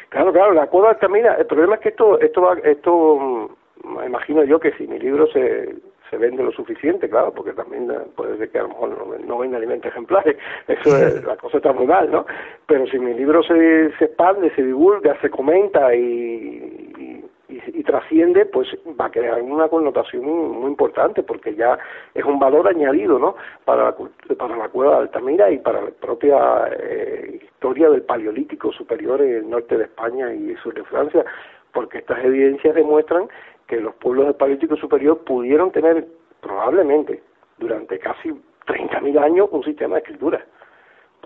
[0.08, 3.48] Claro, claro, la cueva Altamira, el problema es que esto, esto va, esto,
[3.84, 5.74] mm, imagino yo que si mi libro se,
[6.10, 9.38] se vende lo suficiente, claro, porque también puede ser que a lo mejor no, no
[9.38, 10.36] vende alimentos ejemplares,
[10.68, 12.26] eso es, la cosa está muy mal, ¿no?
[12.66, 18.68] Pero si mi libro se, se expande, se divulga, se comenta y, y, trasciende, pues
[19.00, 21.78] va a crear una connotación muy, importante, porque ya
[22.14, 23.36] es un valor añadido, ¿no?
[23.64, 23.96] Para la,
[24.36, 29.36] para la cueva de Altamira y para la propia eh, historia del Paleolítico superior en
[29.36, 31.24] el norte de España y sur de Francia,
[31.72, 33.28] porque estas evidencias demuestran
[33.66, 36.06] que los pueblos del Paleolítico superior pudieron tener
[36.40, 37.22] probablemente
[37.58, 38.30] durante casi
[38.66, 40.44] 30.000 años un sistema de escritura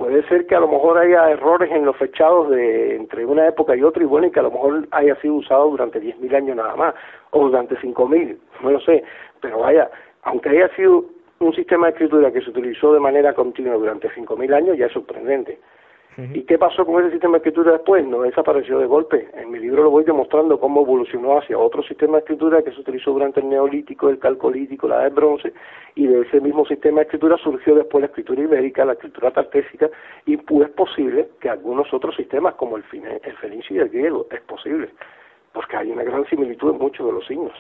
[0.01, 3.77] puede ser que a lo mejor haya errores en los fechados de entre una época
[3.77, 6.57] y otra y bueno y que a lo mejor haya sido usado durante 10.000 años
[6.57, 6.95] nada más
[7.33, 9.05] o durante 5.000, no lo sé,
[9.43, 9.91] pero vaya,
[10.23, 11.05] aunque haya sido
[11.41, 14.93] un sistema de escritura que se utilizó de manera continua durante 5.000 años ya es
[14.93, 15.59] sorprendente.
[16.17, 18.05] ¿Y qué pasó con ese sistema de escritura después?
[18.05, 19.29] No desapareció de golpe.
[19.35, 22.81] En mi libro lo voy demostrando cómo evolucionó hacia otro sistema de escritura que se
[22.81, 25.53] utilizó durante el Neolítico, el Calcolítico, la del Bronce,
[25.95, 29.89] y de ese mismo sistema de escritura surgió después la escritura ibérica, la escritura tartésica,
[30.27, 34.27] y pues es posible que algunos otros sistemas, como el, el fenicio y el griego,
[34.31, 34.91] es posible,
[35.53, 37.55] porque hay una gran similitud en muchos de los signos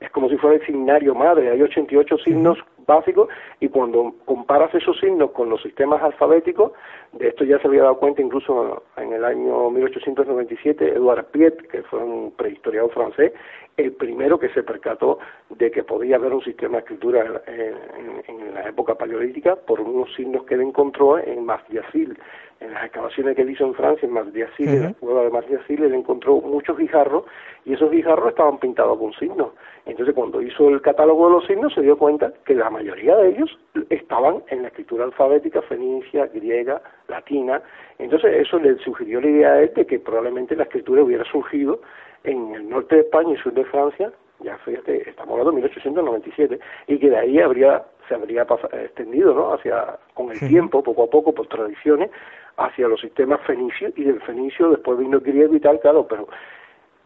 [0.00, 3.28] es como si fuera el signario madre, hay 88 signos básicos
[3.60, 6.72] y cuando comparas esos signos con los sistemas alfabéticos,
[7.12, 11.82] de esto ya se había dado cuenta incluso en el año 1897 Edouard Piet, que
[11.84, 13.32] fue un prehistoriador francés,
[13.80, 15.18] el primero que se percató
[15.50, 20.44] de que podía haber un sistema de escritura en, la época paleolítica por unos signos
[20.44, 22.18] que él encontró en Masdiasil,
[22.60, 25.82] en las excavaciones que él hizo en Francia, en Masdiasil, en la cueva de Masdiasil,
[25.82, 27.24] él encontró muchos guijarros
[27.64, 29.52] y esos guijarros estaban pintados con signos.
[29.86, 33.30] Entonces, cuando hizo el catálogo de los signos, se dio cuenta que la mayoría de
[33.30, 33.58] ellos
[33.88, 37.62] estaban en la escritura alfabética fenicia, griega, latina.
[37.98, 41.80] Entonces, eso le sugirió la idea a él de que probablemente la escritura hubiera surgido
[42.24, 46.58] en el norte de España y sur de Francia, ya fíjate, estamos hablando de 1897,
[46.86, 49.54] y que de ahí habría se habría extendido ¿no?
[49.54, 52.10] hacia con el tiempo, poco a poco, por tradiciones,
[52.56, 56.28] hacia los sistemas fenicios, y del fenicio después vino el griego y tal, claro, pero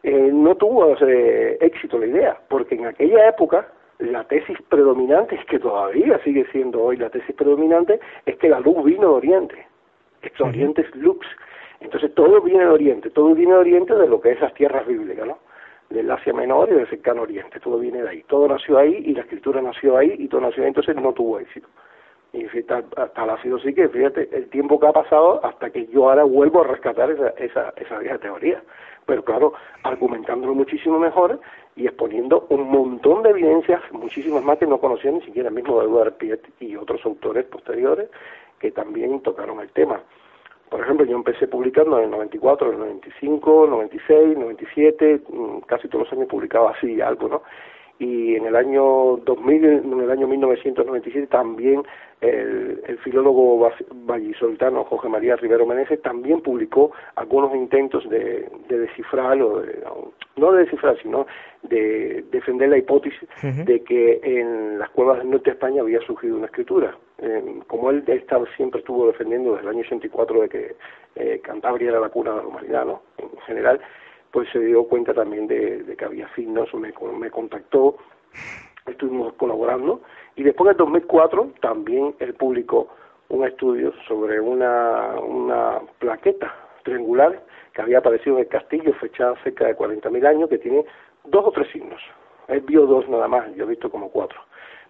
[0.03, 5.45] eh, no tuvo eh, éxito la idea, porque en aquella época la tesis predominante, es
[5.45, 9.67] que todavía sigue siendo hoy la tesis predominante, es que la luz vino de Oriente,
[10.23, 11.27] es Oriente es lux,
[11.85, 14.87] entonces todo viene de Oriente, todo viene de Oriente de lo que es las tierras
[14.87, 15.39] bíblicas, ¿no?
[15.91, 19.13] Del Asia Menor y del Cercano Oriente, todo viene de ahí, todo nació ahí y
[19.13, 21.69] la escritura nació ahí y todo nació ahí, entonces no tuvo éxito.
[22.33, 25.87] Y tal, tal ha sido así que, fíjate, el tiempo que ha pasado hasta que
[25.87, 28.61] yo ahora vuelvo a rescatar esa, esa, esa vieja teoría.
[29.07, 29.53] Pero claro,
[29.85, 31.39] argumentándolo muchísimo mejor
[31.77, 35.81] y exponiendo un montón de evidencias, muchísimas más que no conocían ni siquiera el mismo
[35.81, 38.09] Edward Piet y otros autores posteriores
[38.59, 40.01] que también tocaron el tema.
[40.75, 45.21] Por ejemplo, yo empecé publicando en el 94, en el 95, 96, 97,
[45.67, 47.43] casi todos los años publicaba así algo, ¿no?
[47.99, 51.85] Y en el año 2000, en el año 1997 también
[52.21, 59.41] el, el filólogo vallisoltano Jorge María Rivero Meneses también publicó algunos intentos de, de descifrar,
[59.43, 59.63] o
[60.37, 61.27] no de descifrar, sino
[61.63, 66.37] de defender la hipótesis de que en las cuevas del norte de España había surgido
[66.37, 66.97] una escritura.
[67.67, 70.77] como él estaba, siempre estuvo defendiendo desde el año 84 de que
[71.17, 73.03] eh, Cantabria era la cuna de la humanidad, ¿no?
[73.19, 73.81] En general,
[74.35, 77.99] pues se dio cuenta también de, que había signos, me, me contactó,
[78.85, 80.01] estuvimos colaborando
[80.35, 82.89] y después en 2004 también él publicó
[83.29, 89.69] un estudio sobre una, una plaqueta triangular que había aparecido en el castillo, fechada cerca
[89.69, 90.85] de 40.000 años, que tiene
[91.27, 92.03] dos o tres signos.
[92.49, 94.41] Él vio dos nada más, yo he visto como cuatro.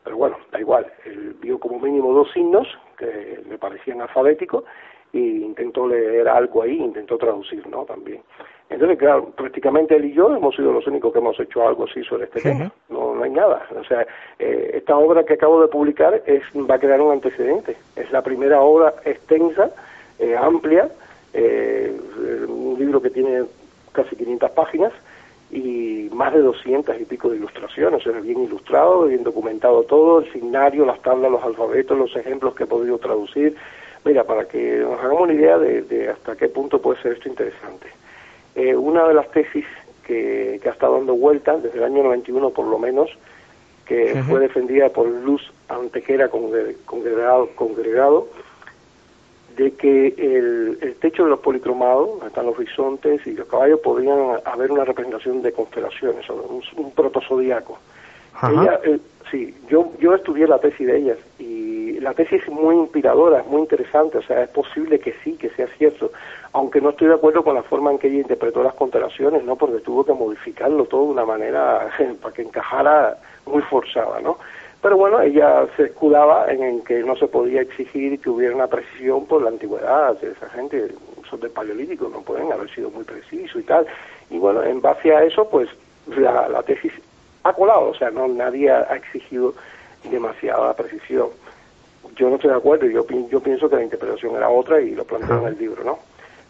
[0.05, 2.67] Pero bueno, da igual, él vio como mínimo dos signos
[2.97, 4.65] que me parecían alfabéticos
[5.15, 7.85] y intentó leer algo ahí, intentó traducir, ¿no?
[7.85, 8.21] También.
[8.69, 12.03] Entonces, claro, prácticamente él y yo hemos sido los únicos que hemos hecho algo así
[12.03, 12.73] sobre este tema.
[12.89, 13.67] No, no hay nada.
[13.79, 14.05] O sea,
[14.39, 17.77] eh, esta obra que acabo de publicar es, va a crear un antecedente.
[17.95, 19.71] Es la primera obra extensa,
[20.19, 20.89] eh, amplia,
[21.33, 21.97] eh,
[22.49, 23.45] un libro que tiene
[23.93, 24.93] casi 500 páginas
[25.53, 30.21] y más de 200 y pico de ilustraciones, o sea, bien ilustrado, bien documentado todo,
[30.21, 33.55] el signario, las tablas, los alfabetos, los ejemplos que he podido traducir.
[34.05, 37.89] Mira, para que nos hagamos una idea de hasta qué punto puede ser esto interesante.
[38.55, 39.65] Eh, una de las tesis
[40.07, 43.11] que, ha estado dando vueltas desde el año 91 por lo menos,
[43.85, 48.29] que fue defendida por Luz Antequera congregado, congregado
[49.57, 54.19] de que el, el, techo de los policromados, están los horizontes y los caballos, podrían
[54.45, 57.79] haber una representación de constelaciones, un, un protozodiaco.
[58.43, 58.99] Ella, eh,
[59.31, 63.47] sí, yo, yo estudié la tesis de ellas y la tesis es muy inspiradora, es
[63.47, 66.11] muy interesante, o sea, es posible que sí, que sea cierto,
[66.53, 69.57] aunque no estoy de acuerdo con la forma en que ella interpretó las constelaciones, ¿no?
[69.57, 71.89] Porque tuvo que modificarlo todo de una manera
[72.23, 73.17] para que encajara
[73.47, 74.39] muy forzada, ¿no?
[74.83, 79.25] Pero bueno, ella se escudaba en, que no se podía exigir que hubiera una precisión
[79.25, 80.89] por la antigüedad esa gente,
[81.31, 83.87] son de paleolítico, no pueden haber sido muy precisos y tal.
[84.29, 85.71] Y bueno, en base a eso, pues
[86.07, 86.93] la, la tesis
[87.45, 89.55] ha colado, o sea, no nadie ha exigido
[90.11, 91.29] demasiada precisión.
[92.17, 95.05] Yo no estoy de acuerdo, yo, yo pienso que la interpretación era otra y lo
[95.05, 95.99] planteo en el libro, ¿no?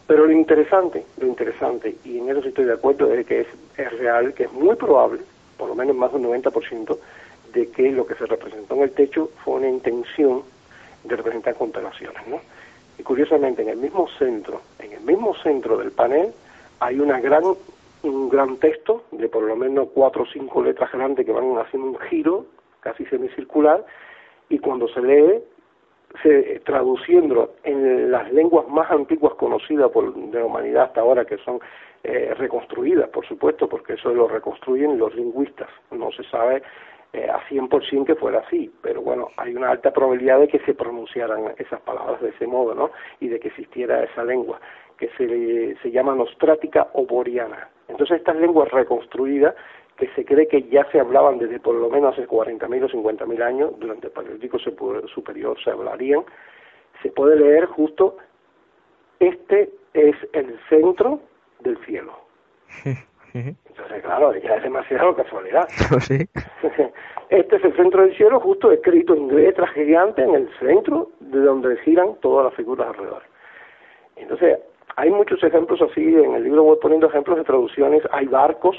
[0.07, 3.99] Pero lo interesante, lo interesante, y en eso estoy de acuerdo, es que es, es
[3.99, 5.21] real, que es muy probable,
[5.57, 6.99] por lo menos más del 90%,
[7.55, 10.43] de que lo que se representó en el techo fue una intención
[11.05, 12.41] de representar constelaciones, ¿no?
[12.99, 16.33] Y curiosamente, en el mismo centro, en el mismo centro del panel,
[16.81, 17.43] hay una gran
[18.05, 21.89] un gran texto de por lo menos cuatro o cinco letras grandes que van haciendo
[21.89, 22.47] un giro
[22.81, 23.85] casi semicircular
[24.49, 25.43] y cuando se lee
[26.23, 31.39] se, traduciéndolo en las lenguas más antiguas conocidas por, de la humanidad hasta ahora, que
[31.39, 31.59] son
[32.05, 35.69] eh, reconstruidas, por supuesto, porque eso lo reconstruyen los lingüistas.
[35.91, 36.63] No se sabe
[37.13, 40.75] eh, a 100% que fuera así, pero bueno, hay una alta probabilidad de que se
[40.75, 42.91] pronunciaran esas palabras de ese modo, ¿no?
[43.21, 44.61] Y de que existiera esa lengua,
[44.99, 47.69] que se, se llama nostrática o boriana.
[47.89, 49.55] Entonces estas lenguas reconstruidas,
[49.97, 53.43] que se cree que ya se hablaban desde por lo menos hace 40.000 o 50.000
[53.43, 56.25] años, durante el Paleolítico Superior se hablarían,
[57.03, 58.17] se puede leer justo,
[59.21, 61.21] este es el centro
[61.61, 62.13] del cielo.
[63.35, 65.69] Entonces, claro, ya es demasiado casualidad.
[67.31, 71.41] Este es el centro del cielo, justo escrito en letras gigantes en el centro de
[71.41, 73.23] donde giran todas las figuras alrededor.
[74.17, 74.59] Entonces,
[74.97, 78.77] hay muchos ejemplos así, en el libro voy poniendo ejemplos de traducciones, hay barcos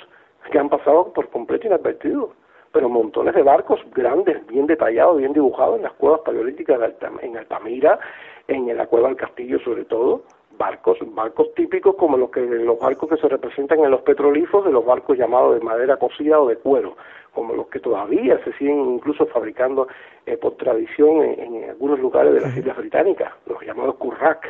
[0.51, 2.29] que han pasado por completo inadvertidos,
[2.71, 6.79] pero montones de barcos grandes, bien detallados, bien dibujados en las cuevas paleolíticas
[7.21, 7.99] en Altamira,
[8.47, 10.23] en la cueva del castillo sobre todo,
[10.57, 14.71] barcos, barcos típicos como los que los barcos que se representan en los petrolifos de
[14.71, 16.95] los barcos llamados de madera cocida o de cuero,
[17.33, 19.87] como los que todavía se siguen incluso fabricando
[20.25, 24.47] eh, por tradición en, algunos lugares de las Islas Británicas, los llamados currac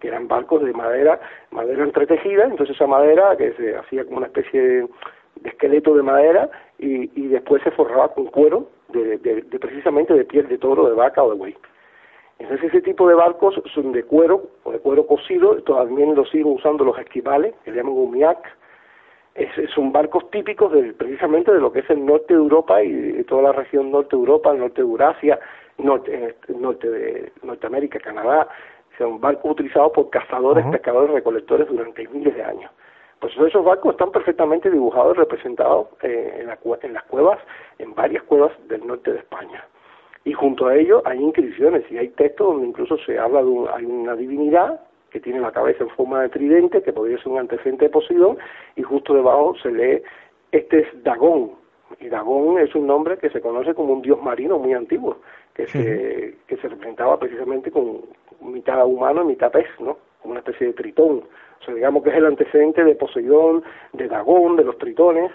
[0.00, 1.20] que eran barcos de madera,
[1.50, 4.88] madera entretejida, entonces esa madera que se hacía como una especie de,
[5.44, 10.48] esqueleto de madera y, y, después se forraba con cuero de, de, precisamente de piel
[10.48, 11.56] de toro, de vaca o de buey.
[12.38, 16.46] Entonces ese tipo de barcos son de cuero o de cuero cocido, también lo siguen
[16.46, 18.38] usando los esquimales, que le llaman umiac,
[19.34, 23.22] es, son barcos típicos de, precisamente de lo que es el norte de Europa y
[23.24, 25.38] toda la región norte de Europa, norte de Eurasia,
[25.78, 28.48] norte, norte de Norteamérica, Canadá,
[28.98, 32.70] son barcos utilizados por cazadores, pescadores, recolectores durante miles de años.
[33.20, 36.50] Pues esos barcos están perfectamente dibujados y representados eh, en,
[36.82, 37.38] en las cuevas,
[37.78, 39.64] en varias cuevas del norte de España.
[40.24, 43.84] Y junto a ello hay inscripciones y hay textos donde incluso se habla de hay
[43.84, 44.80] una divinidad
[45.10, 48.38] que tiene la cabeza en forma de tridente, que podría ser un antecedente de Poseidón,
[48.76, 50.02] y justo debajo se lee,
[50.52, 51.52] este es Dagón,
[52.00, 55.18] y Dagón es un nombre que se conoce como un dios marino muy antiguo,
[55.54, 58.02] que se, que se representaba precisamente con
[58.40, 59.96] mitad humano y mitad pez, ¿no?
[60.20, 61.24] Como una especie de tritón.
[61.60, 65.30] O sea, digamos que es el antecedente de Poseidón, de Dagón, de los tritones.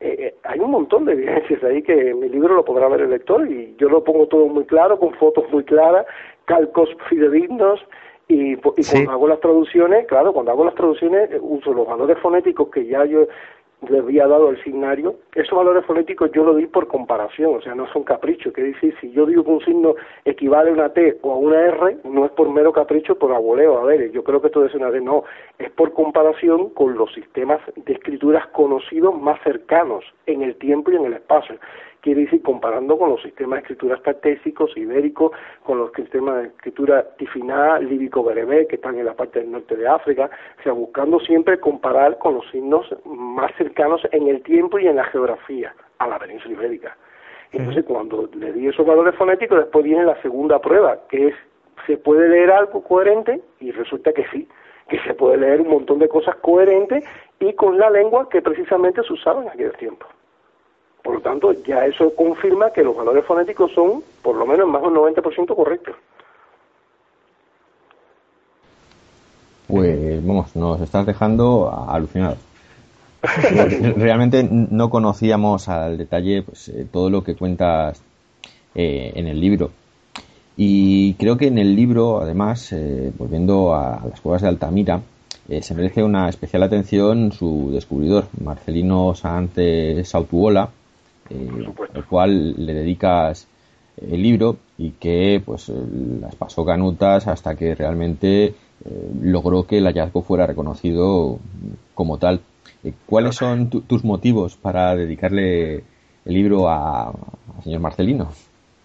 [0.00, 3.02] Eh, eh, hay un montón de evidencias ahí que en mi libro lo podrá ver
[3.02, 6.06] el lector y yo lo pongo todo muy claro, con fotos muy claras,
[6.44, 7.80] calcos fidedignos,
[8.28, 12.70] y, cuando hago las traducciones, claro, cuando hago las traducciones eh, uso los valores fonéticos
[12.70, 13.28] que ya yo
[13.88, 17.74] le había dado al signario, esos valores fonéticos yo lo di por comparación, o sea,
[17.74, 21.18] no son caprichos, que decir, si yo digo que un signo equivale a una T
[21.22, 24.40] o a una R, no es por mero capricho, por aboleo, a ver, yo creo
[24.40, 25.24] que esto es una D, no,
[25.58, 30.96] es por comparación con los sistemas de escrituras conocidos más cercanos en el tiempo y
[30.96, 31.56] en el espacio
[32.06, 35.32] quiere decir comparando con los sistemas de escritura tartésicos, ibéricos,
[35.64, 39.88] con los sistemas de escritura tifiná, líbico-berebé, que están en la parte del norte de
[39.88, 40.30] África,
[40.60, 44.94] o sea, buscando siempre comparar con los signos más cercanos en el tiempo y en
[44.94, 46.96] la geografía a la península ibérica.
[47.50, 51.34] Entonces, cuando le di esos valores fonéticos, después viene la segunda prueba, que es,
[51.88, 53.40] ¿se puede leer algo coherente?
[53.58, 54.46] Y resulta que sí,
[54.88, 57.02] que se puede leer un montón de cosas coherentes
[57.40, 60.06] y con la lengua que precisamente se usaba en aquel tiempo.
[61.06, 64.82] Por lo tanto, ya eso confirma que los valores fonéticos son, por lo menos, más
[64.82, 65.94] de un 90% correctos.
[69.68, 72.38] Pues, vamos, nos estás dejando alucinados.
[73.96, 78.02] Realmente no conocíamos al detalle pues, eh, todo lo que cuentas
[78.74, 79.70] eh, en el libro.
[80.56, 85.02] Y creo que en el libro, además, eh, volviendo a, las cuevas de Altamira,
[85.60, 90.70] se merece una especial atención su descubridor, Marcelino Sánchez Sautuola,
[91.30, 91.48] eh,
[91.94, 93.48] al cual le dedicas
[93.96, 98.54] el libro y que pues las pasó canutas hasta que realmente eh,
[99.22, 101.38] logró que el hallazgo fuera reconocido
[101.94, 102.40] como tal.
[102.84, 108.28] Eh, ¿Cuáles son tus motivos para dedicarle el libro a, al señor Marcelino?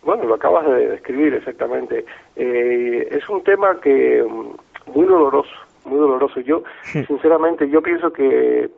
[0.03, 2.05] Bueno, lo acabas de describir exactamente.
[2.35, 5.51] es un tema que mm, muy doloroso,
[5.85, 6.39] muy doloroso.
[6.39, 6.63] Yo,
[7.07, 8.69] sinceramente, yo pienso que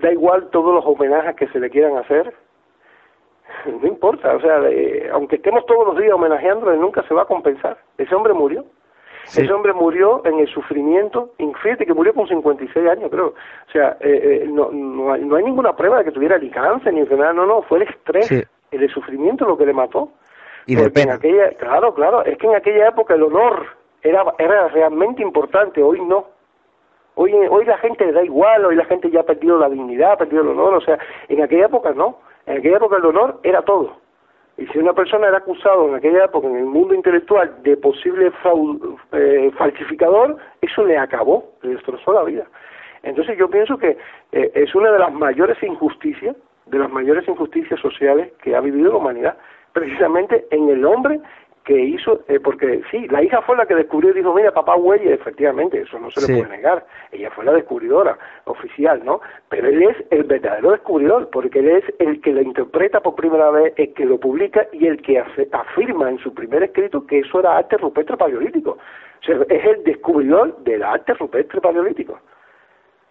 [0.00, 2.34] da igual todos los homenajes que se le quieran hacer,
[3.66, 4.60] no importa, o sea,
[5.12, 7.78] aunque estemos todos los días homenajeándole, nunca se va a compensar.
[7.98, 8.64] Ese hombre murió.
[9.26, 13.28] Ese hombre murió en el sufrimiento, fíjate que murió con 56 años, creo.
[13.28, 16.50] O sea, eh, eh, no, no, hay, no, hay, ninguna prueba de que tuviera ni
[16.50, 20.10] cáncer ni enfermedad, no, no, fue el estrés, el sufrimiento lo que le mató.
[20.66, 21.14] Y de pena.
[21.14, 23.66] aquella, claro, claro, es que en aquella época el honor
[24.02, 26.26] era, era realmente importante, hoy no.
[27.22, 30.12] Hoy, hoy la gente le da igual, hoy la gente ya ha perdido la dignidad,
[30.12, 30.98] ha perdido el honor, o sea,
[31.28, 32.18] en aquella época no.
[32.46, 33.98] En aquella época el honor era todo.
[34.56, 38.32] Y si una persona era acusado en aquella época en el mundo intelectual de posible
[39.12, 42.46] eh, falsificador, eso le acabó, le destrozó la vida.
[43.02, 43.98] Entonces yo pienso que
[44.32, 48.92] eh, es una de las mayores injusticias, de las mayores injusticias sociales que ha vivido
[48.92, 49.36] la humanidad,
[49.74, 51.20] precisamente en el hombre
[51.64, 54.76] que hizo, eh, porque sí, la hija fue la que descubrió y dijo, mira, papá
[54.76, 59.20] huele, efectivamente, eso no se le puede negar, ella fue la descubridora oficial, ¿no?
[59.48, 63.50] Pero él es el verdadero descubridor, porque él es el que lo interpreta por primera
[63.50, 67.40] vez, el que lo publica y el que afirma en su primer escrito que eso
[67.40, 68.70] era arte rupestre paleolítico.
[68.70, 72.18] O sea, es el descubridor del arte rupestre paleolítico.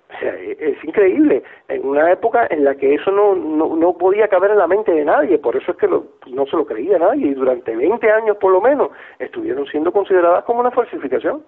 [0.10, 3.98] O sea, e-, es increíble, en una época en la que eso no, no, no
[3.98, 6.98] podía caber en la mente de nadie, por eso es que no se lo creía
[6.98, 8.90] nadie, y durante 20 años por lo menos
[9.20, 11.44] estuvieron siendo consideradas como una falsificación.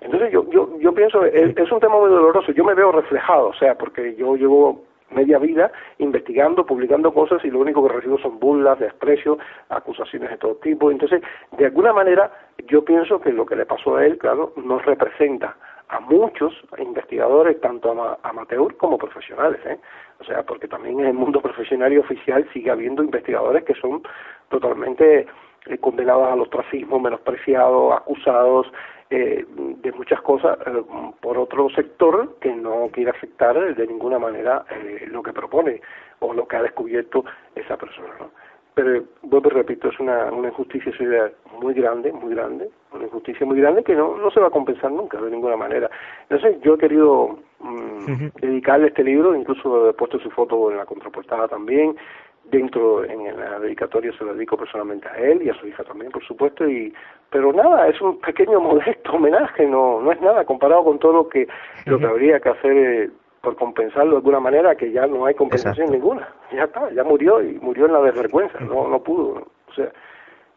[0.00, 3.48] Entonces yo, yo, yo pienso, es, es un tema muy doloroso, yo me veo reflejado,
[3.48, 8.18] o sea, porque yo llevo media vida investigando, publicando cosas y lo único que recibo
[8.18, 9.38] son burlas, desprecios,
[9.68, 10.90] acusaciones de todo tipo.
[10.90, 11.20] Entonces,
[11.58, 12.30] de alguna manera,
[12.68, 15.56] yo pienso que lo que le pasó a él, claro, nos representa
[15.90, 19.78] a muchos investigadores, tanto amateur como profesionales, ¿eh?
[20.20, 24.02] O sea, porque también en el mundo profesional y oficial sigue habiendo investigadores que son
[24.50, 25.26] totalmente
[25.66, 28.70] eh, condenados al ostracismo, menospreciados, acusados
[29.12, 30.82] eh, de muchas cosas eh,
[31.20, 35.80] por otro sector que no quiere aceptar de ninguna manera eh, lo que propone
[36.20, 37.24] o lo que ha descubierto
[37.56, 38.14] esa persona.
[38.20, 38.30] ¿no?
[38.74, 43.46] Pero vuelvo y repito, es una, una injusticia social muy grande, muy grande, una injusticia
[43.46, 45.90] muy grande que no, no se va a compensar nunca de ninguna manera.
[46.28, 50.86] Entonces yo he querido mm, dedicarle este libro, incluso he puesto su foto en la
[50.86, 51.96] contraportada también,
[52.44, 56.10] dentro en la dedicatoria se lo dedico personalmente a él y a su hija también,
[56.10, 56.92] por supuesto, y
[57.30, 61.28] pero nada, es un pequeño modesto homenaje, no no es nada comparado con todo lo
[61.28, 61.46] que
[61.86, 63.10] lo que habría que hacer eh,
[63.40, 66.28] por compensarlo de alguna manera que ya no hay compensación ninguna.
[66.52, 69.48] Ya está, ya murió y murió en la desvergüenza, no, no pudo.
[69.68, 69.90] O sea,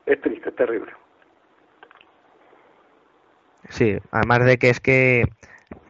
[0.05, 0.91] es triste, es terrible.
[3.69, 5.25] Sí, además de que es que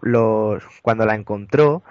[0.01, 1.81] los cuando la encontró,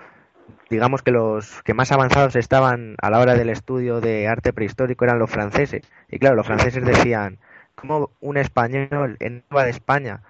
[0.71, 5.05] digamos que los que más avanzados estaban a la hora del estudio de arte prehistórico
[5.05, 5.83] eran los franceses.
[6.09, 7.39] Y claro, los franceses decían,
[7.75, 10.21] ¿cómo un español en Nueva de España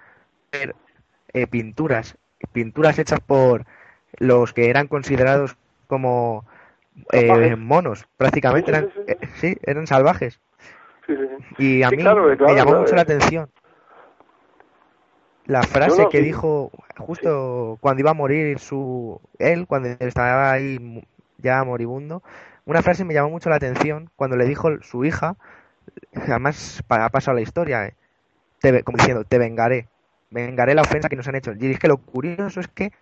[0.51, 0.75] ver
[1.33, 2.17] eh, pinturas,
[2.51, 3.65] pinturas hechas por
[4.17, 5.57] los que eran considerados
[5.87, 6.45] como
[7.11, 8.89] eh, monos, prácticamente eran,
[9.35, 10.39] sí, eh, eran salvajes.
[11.57, 13.49] Y a mí me llamó mucho la atención
[15.45, 21.03] la frase que dijo justo cuando iba a morir su él, cuando estaba ahí
[21.37, 22.23] ya moribundo,
[22.65, 25.35] una frase me llamó mucho la atención cuando le dijo su hija,
[26.15, 27.95] además ha pasado la historia, eh,
[28.59, 29.89] te, como diciendo, te vengaré,
[30.29, 31.51] vengaré la ofensa que nos han hecho.
[31.59, 32.93] Y es que lo curioso es que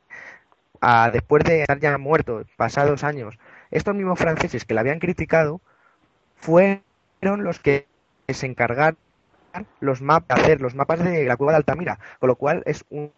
[1.12, 3.38] después de estar ya muerto, pasados años,
[3.70, 5.62] estos mismos franceses que le habían criticado
[6.38, 6.82] fueron
[7.22, 7.88] los que
[8.28, 8.98] se encargaron
[9.80, 13.12] los mapas, hacer los mapas de la cueva de Altamira, con lo cual es un,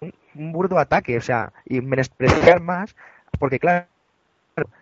[0.00, 2.94] un, burdo ataque, o sea, y menospreciar más,
[3.38, 3.86] porque claro,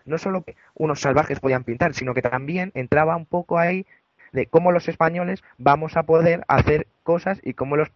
[0.04, 3.86] no solo que unos salvajes podían pintar, sino que también entraba un poco ahí
[4.32, 7.90] de cómo los españoles vamos a poder hacer cosas y cómo los,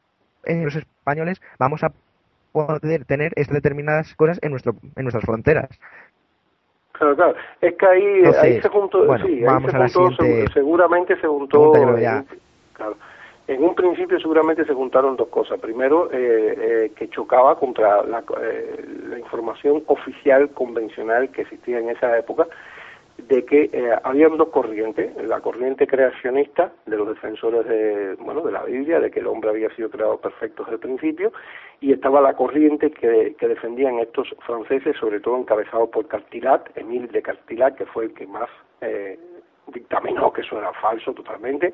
[0.45, 1.93] eh, los españoles vamos a
[2.53, 5.69] poder tener estas determinadas cosas en nuestro en nuestras fronteras.
[6.93, 7.35] Claro, claro.
[7.61, 11.73] Es que ahí, ahí se juntó, sí, ahí se juntó, seguramente se juntó
[13.49, 15.59] en un principio seguramente se juntaron dos cosas.
[15.61, 21.91] Primero, eh, eh, que chocaba contra la, eh, la, información oficial convencional que existía en
[21.91, 22.47] esa época,
[23.19, 23.71] de que
[24.05, 29.11] habían dos corrientes, la corriente creacionista de los defensores de, bueno, de la Biblia, de
[29.11, 31.33] que el hombre había sido creado perfecto desde el principio,
[31.81, 37.09] y estaba la corriente que, que defendían estos franceses, sobre todo encabezados por Cartilat, Emile
[37.09, 38.49] de Cartilat, que fue el que más
[39.73, 41.73] dictaminó que eso era falso totalmente,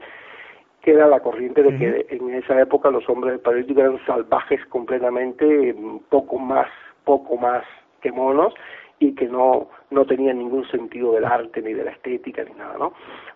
[0.82, 5.74] que era la corriente de que en esa época los hombres paleolíticos eran salvajes completamente,
[6.08, 6.68] poco más,
[7.04, 7.64] poco más
[8.00, 8.54] que monos,
[9.00, 12.76] y que no, no tenían ningún sentido del arte, ni de la estética, ni nada,
[12.78, 12.92] ¿no?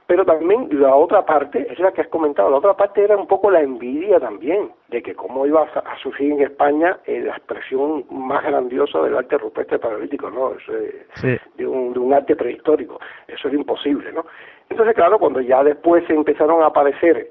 [0.07, 3.27] Pero también la otra parte, es la que has comentado, la otra parte era un
[3.27, 8.05] poco la envidia también, de que cómo iba a, surgir en España eh, la expresión
[8.11, 10.53] más grandiosa del arte rupestre paleolítico, ¿no?
[10.53, 13.01] Eh, de, un, de un arte prehistórico.
[13.29, 14.27] Eso era imposible, ¿no?
[14.69, 17.31] Entonces, claro, cuando ya después se empezaron a aparecer,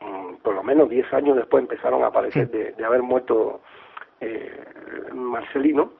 [0.00, 3.60] mm, por lo menos 10 años después empezaron a aparecer de, haber muerto
[4.20, 4.52] eh,
[5.12, 5.90] Marcelino,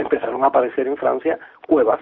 [0.00, 2.00] empezaron a aparecer en Francia cuevas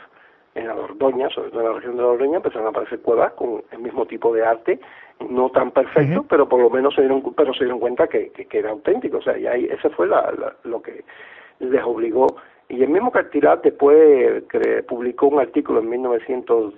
[0.55, 3.33] en la Dordoña, sobre todo en la región de la Dordoña, empezaron a aparecer cuevas
[3.33, 4.81] con el mismo tipo de arte,
[5.29, 8.59] no tan perfecto, pero por lo menos se dieron, pero se dieron cuenta que, que,
[8.59, 10.33] era auténtico, o sea, y ahí, ese fue la,
[10.65, 11.05] lo que
[11.59, 12.37] les obligó.
[12.69, 14.43] Y el mismo Cartilat después
[14.89, 16.75] publicó un artículo en 1900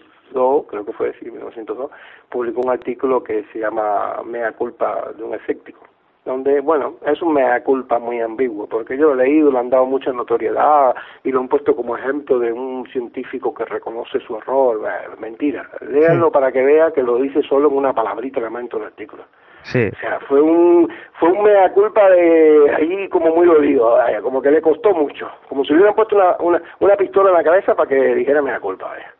[0.68, 1.90] creo que fue decir 1902,
[2.28, 5.80] publicó un artículo que se llama Mea culpa de un escéptico,
[6.28, 9.70] donde, bueno, es un mea culpa muy ambiguo, porque yo lo he leído, le han
[9.70, 14.36] dado mucha notoriedad y lo han puesto como ejemplo de un científico que reconoce su
[14.36, 14.78] error,
[15.18, 18.82] mentira, léanlo para que vea que lo dice solo en una palabrita que en el
[18.82, 19.24] artículo.
[19.62, 19.88] Sí.
[19.88, 24.50] O sea, fue un, fue un mea culpa de ahí como muy dolido, como que
[24.50, 27.74] le costó mucho, como si le hubieran puesto una, una, una pistola en la cabeza
[27.74, 28.86] para que dijera mea culpa.
[28.86, 29.14] Vaya.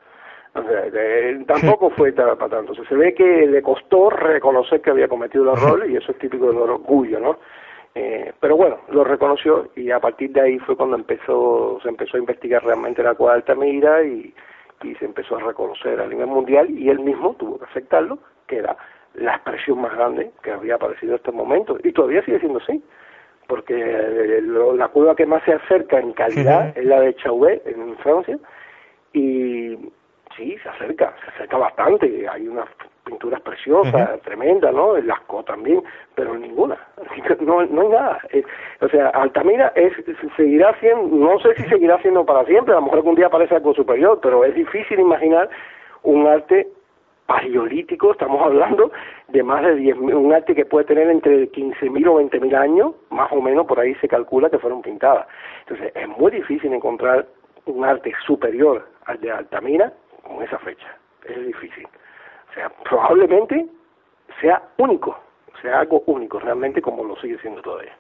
[0.59, 0.85] O sea,
[1.47, 2.75] tampoco fue para tanto.
[2.75, 6.49] se ve que le costó reconocer que había cometido el error y eso es típico
[6.49, 7.39] del orgullo, ¿no?
[7.95, 12.17] Eh, pero bueno, lo reconoció y a partir de ahí fue cuando empezó, se empezó
[12.17, 14.33] a investigar realmente la cueva de Altamira y,
[14.85, 18.59] y se empezó a reconocer a nivel mundial y él mismo tuvo que aceptarlo, que
[18.59, 18.77] era
[19.15, 22.83] la expresión más grande que había aparecido en este momento y todavía sigue siendo así
[23.49, 27.97] porque eh, la cueva que más se acerca en calidad es la de Chauvet en
[27.97, 28.39] Francia
[29.13, 29.77] y
[30.39, 32.27] sí, se acerca, se acerca bastante.
[32.29, 32.69] Hay unas
[33.05, 34.97] pinturas preciosas, tremendas, ¿no?
[34.97, 35.83] El Lascaux también,
[36.15, 36.79] pero ninguna.
[37.41, 38.21] No, no hay nada.
[38.31, 38.43] Eh,
[38.81, 39.93] o sea, Altamira es,
[40.37, 43.57] seguirá siendo, no sé si seguirá siendo para siempre, a lo mejor algún día aparece
[43.57, 45.49] algo superior, pero es difícil imaginar
[46.03, 46.69] un arte
[47.27, 48.91] paleolítico, estamos hablando
[49.29, 53.31] de más de 10.000, un arte que puede tener entre 15.000 o 20.000 años, más
[53.33, 55.27] o menos por ahí se calcula que fueron pintadas.
[55.61, 57.27] Entonces, es muy difícil encontrar
[57.67, 59.93] un arte superior al de Altamira
[60.23, 60.97] con esa fecha.
[61.25, 61.87] Es difícil.
[62.51, 63.67] O sea, probablemente
[64.41, 65.19] sea único,
[65.61, 67.97] sea algo único realmente como lo sigue siendo todavía.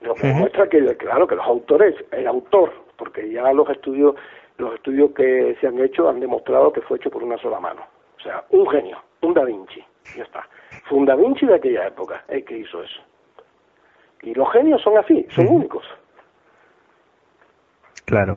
[0.00, 4.16] Lo que muestra que, claro, que los autores, el autor, porque ya los estudios,
[4.58, 7.82] los estudios que se han hecho han demostrado que fue hecho por una sola mano.
[8.18, 9.84] O sea, un genio, un Da Vinci,
[10.16, 10.46] ya está.
[10.88, 13.00] Fue un Da Vinci de aquella época el que hizo eso.
[14.22, 15.84] Y los genios son así, son únicos.
[18.04, 18.36] Claro.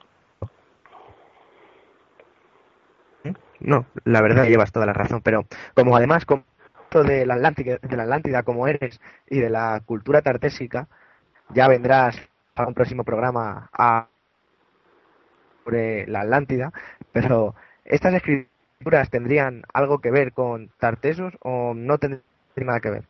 [3.66, 6.43] No, la verdad llevas toda la razón, pero como además como
[6.91, 10.88] de la Atlántida, de la Atlántida como eres y de la cultura tartésica,
[11.49, 12.16] ya vendrás
[12.53, 14.07] para un próximo programa a
[15.63, 16.72] sobre la Atlántida,
[17.11, 17.55] pero
[17.86, 22.24] estas escrituras tendrían algo que ver con Tartesos o no tendrían
[22.55, 23.03] nada que ver.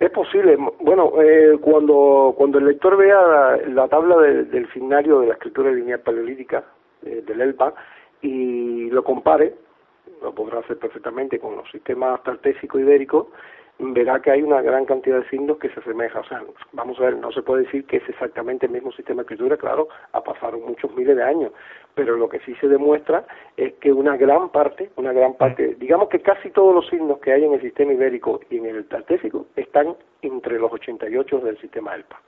[0.00, 0.58] Es posible.
[0.80, 6.00] Bueno, eh, cuando, cuando el lector vea la, tabla del signario de la escritura lineal
[6.00, 6.64] paleolítica
[7.06, 7.72] eh, del ELPA
[8.24, 9.54] y lo compare,
[10.22, 13.30] lo podrá hacer perfectamente con los sistemas tartésico ibérico,
[13.78, 16.22] verá que hay una gran cantidad de signos que se asemejan.
[16.22, 19.18] O sea, vamos a ver, no se puede decir que es exactamente el mismo sistema
[19.18, 21.52] de escritura, claro, ha pasado muchos miles de años,
[21.94, 23.26] pero lo que sí se demuestra
[23.58, 27.32] es que una gran parte, una gran parte, digamos que casi todos los signos que
[27.32, 31.94] hay en el sistema ibérico y en el tartésico están entre los 88 del sistema
[31.94, 32.22] ELPA.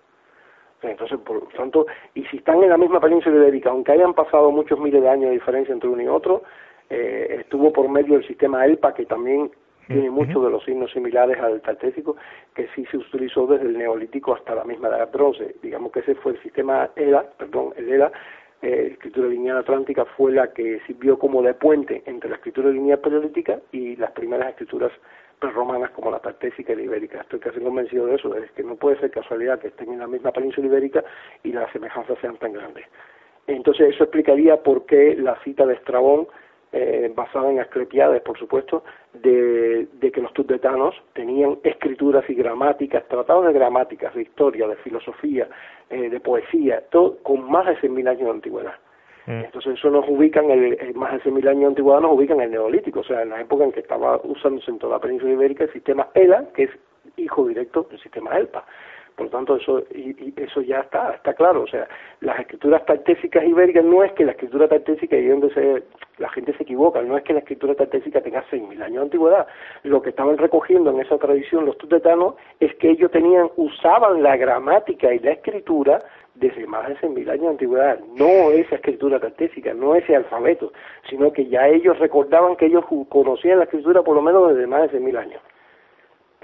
[0.83, 4.51] Entonces, por lo tanto, y si están en la misma península ibérica, aunque hayan pasado
[4.51, 6.43] muchos miles de años de diferencia entre uno y otro,
[6.91, 9.51] eh, estuvo por medio del sistema ELPA, que también
[9.87, 12.17] tiene muchos de los signos similares al tartésico,
[12.55, 15.55] que sí se utilizó desde el neolítico hasta la misma edad bronce.
[15.63, 18.11] Digamos que ese fue el sistema ELA, perdón, el ELA,
[18.63, 22.99] eh, escritura lineal atlántica, fue la que sirvió como de puente entre la escritura lineal
[22.99, 24.91] paleolítica y las primeras escrituras
[25.39, 27.21] prerromanas como la tartésica y la ibérica.
[27.21, 30.07] Estoy casi convencido de eso, es que no puede ser casualidad que estén en la
[30.07, 31.05] misma península ibérica
[31.43, 32.87] y las semejanzas sean tan grandes.
[33.47, 36.27] Entonces eso explicaría por qué la cita de Estrabón
[36.73, 38.83] eh, basada en Asclepiades, por supuesto,
[39.15, 45.49] de, que los tibetanos tenían escrituras y gramáticas, tratados de gramáticas, de historia, de filosofía,
[45.91, 48.75] eh, de poesía, todo con más de 100.000 años de antigüedad.
[49.27, 52.43] Entonces eso nos ubica en el, más de 100.000 años de antigüedad, nos ubica en
[52.43, 55.33] el neolítico, o sea, en la época en que estaba usándose en toda la península
[55.33, 56.71] ibérica el sistema ELA, que es
[57.17, 58.65] hijo directo del sistema ELPA.
[59.17, 61.63] Por lo tanto, eso, y, eso ya está, está claro.
[61.63, 61.89] O sea,
[62.21, 65.83] las escrituras tartésicas ibéricas no es que la escritura tartésica, y donde se,
[66.19, 69.47] la gente se equivoca, no es que la escritura tartésica tenga 6.000 años de antigüedad.
[69.85, 74.37] Lo que estaban recogiendo en esa tradición los tibetanos es que ellos tenían, usaban la
[74.37, 76.05] gramática y la escritura
[76.39, 80.73] desde más de 6.000 años de antigüedad, no esa escritura tartésica, no ese alfabeto,
[81.09, 84.91] sino que ya ellos recordaban que ellos conocían la escritura por lo menos desde más
[84.91, 85.43] de 6.000 años.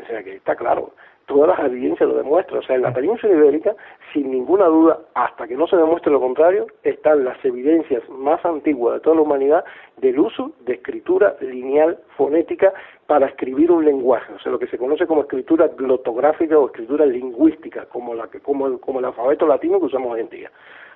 [0.02, 0.92] O sea que está claro
[1.26, 2.60] todas las evidencias lo demuestran.
[2.60, 3.74] O sea, en la península ibérica,
[4.12, 8.94] sin ninguna duda, hasta que no se demuestre lo contrario, están las evidencias más antiguas
[8.94, 9.64] de toda la humanidad
[9.98, 12.72] del uso de escritura lineal fonética
[13.06, 17.04] para escribir un lenguaje, o sea, lo que se conoce como escritura glotográfica o escritura
[17.04, 20.50] lingüística, como, la que, como, como el alfabeto latino que usamos hoy en día.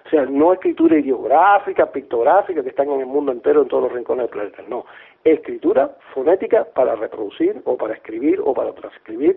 [0.06, 3.92] O sea, no escritura ideográfica, pictográfica, que están en el mundo entero, en todos los
[3.92, 4.86] rincones del planeta, no.
[5.24, 9.36] Escritura fonética para reproducir o para escribir o para transcribir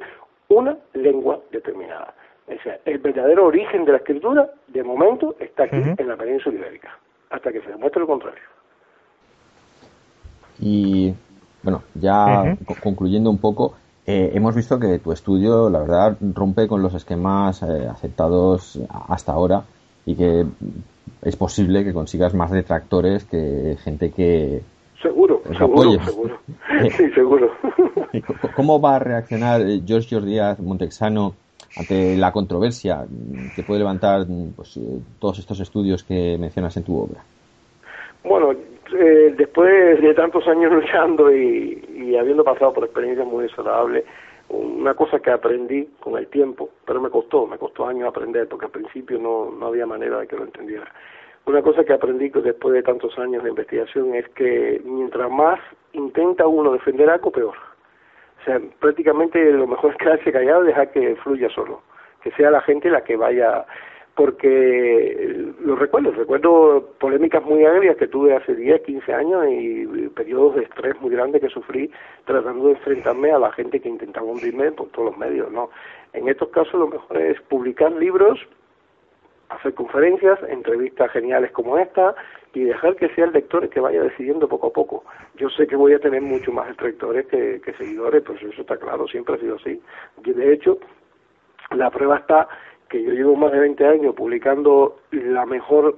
[0.49, 2.13] una lengua determinada.
[2.47, 6.57] O sea, el verdadero origen de la escritura, de momento, está aquí en la península
[6.57, 6.97] ibérica,
[7.29, 8.41] hasta que se demuestre lo contrario.
[10.59, 11.13] Y
[11.61, 13.75] bueno, ya concluyendo un poco,
[14.05, 19.31] eh, hemos visto que tu estudio, la verdad, rompe con los esquemas eh, aceptados hasta
[19.31, 19.63] ahora
[20.05, 20.45] y que
[21.21, 24.63] es posible que consigas más detractores que gente que,
[25.01, 26.39] Seguro, seguro, seguro.
[26.97, 27.51] Sí, seguro.
[28.55, 31.33] ¿Cómo va a reaccionar eh, George Díaz Montexano
[31.77, 33.05] ante la controversia
[33.55, 34.25] que puede levantar
[34.55, 37.21] pues, eh, todos estos estudios que mencionas en tu obra?
[38.23, 44.03] Bueno, eh, después de tantos años luchando y, y, habiendo pasado por experiencias muy desagradables,
[44.49, 48.65] una cosa que aprendí con el tiempo, pero me costó, me costó años aprender, porque
[48.65, 50.91] al principio no, no había manera de que lo entendiera.
[51.49, 55.59] Una cosa que aprendí después de tantos años de investigación es que mientras más
[55.93, 57.55] intenta uno defender algo, peor.
[58.39, 61.81] O sea, prácticamente lo mejor es quedarse callado y dejar que fluya solo.
[62.21, 63.65] Que sea la gente la que vaya.
[64.13, 70.53] Porque lo recuerdo, recuerdo polémicas muy agrias que tuve hace 10, 15 años y periodos
[70.53, 71.89] de estrés muy grandes que sufrí
[72.25, 75.71] tratando de enfrentarme a la gente que intentaba hundirme por todos los medios, ¿no?
[76.13, 78.39] En estos casos lo mejor es publicar libros
[79.49, 82.15] hacer conferencias, entrevistas geniales como esta
[82.53, 85.03] y dejar que sea el lector el que vaya decidiendo poco a poco.
[85.35, 89.07] Yo sé que voy a tener mucho más lectores que, seguidores, pues eso está claro,
[89.07, 89.81] siempre ha sido así.
[90.23, 90.79] Y de hecho,
[91.71, 92.47] la prueba está
[92.89, 95.95] que yo llevo más de 20 años publicando la mejor,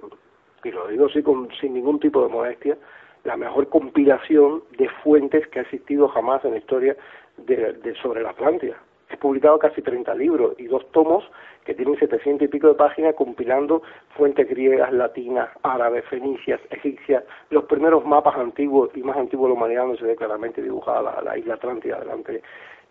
[0.64, 2.78] y lo digo así con, sin ningún tipo de modestia,
[3.24, 6.97] la mejor compilación de fuentes que ha existido jamás en la historia
[7.38, 8.78] de, de sobre la Atlántida.
[9.22, 11.24] Publicado casi 30 libros y dos tomos
[11.63, 13.84] que tienen 700 y pico de páginas compilando
[14.17, 19.57] fuentes griegas, latinas, árabes, fenicias, egipcias, los primeros mapas antiguos y más antiguos de la
[19.59, 22.41] humanidad donde se ve claramente dibujada la, isla Atlántida delante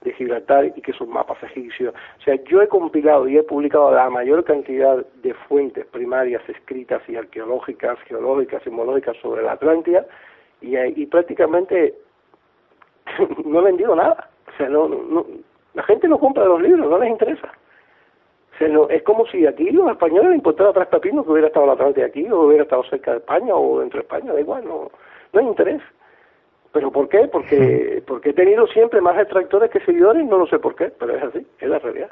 [0.02, 1.92] de Gibraltar y que son mapas egipcios.
[2.20, 7.02] O sea, yo he compilado y he publicado la mayor cantidad de fuentes primarias escritas
[7.08, 10.06] y arqueológicas, geológicas, sismológicas sobre la Atlántida
[10.60, 11.96] y, y prácticamente
[13.44, 14.30] no he vendido nada.
[14.46, 15.26] O sea, no, no,
[15.74, 17.48] la gente no compra los libros, no les interesa.
[18.54, 21.48] O sea, no, es como si aquí los españoles les importara tres pepinos que hubiera
[21.48, 24.40] estado la Atlante aquí, o hubiera estado cerca de España, o dentro de España, da
[24.40, 24.90] igual, no,
[25.32, 25.82] no hay interés.
[26.72, 27.28] ¿Pero por qué?
[27.28, 31.16] Porque, porque he tenido siempre más extractores que seguidores no lo sé por qué, pero
[31.16, 32.10] es así, es la realidad.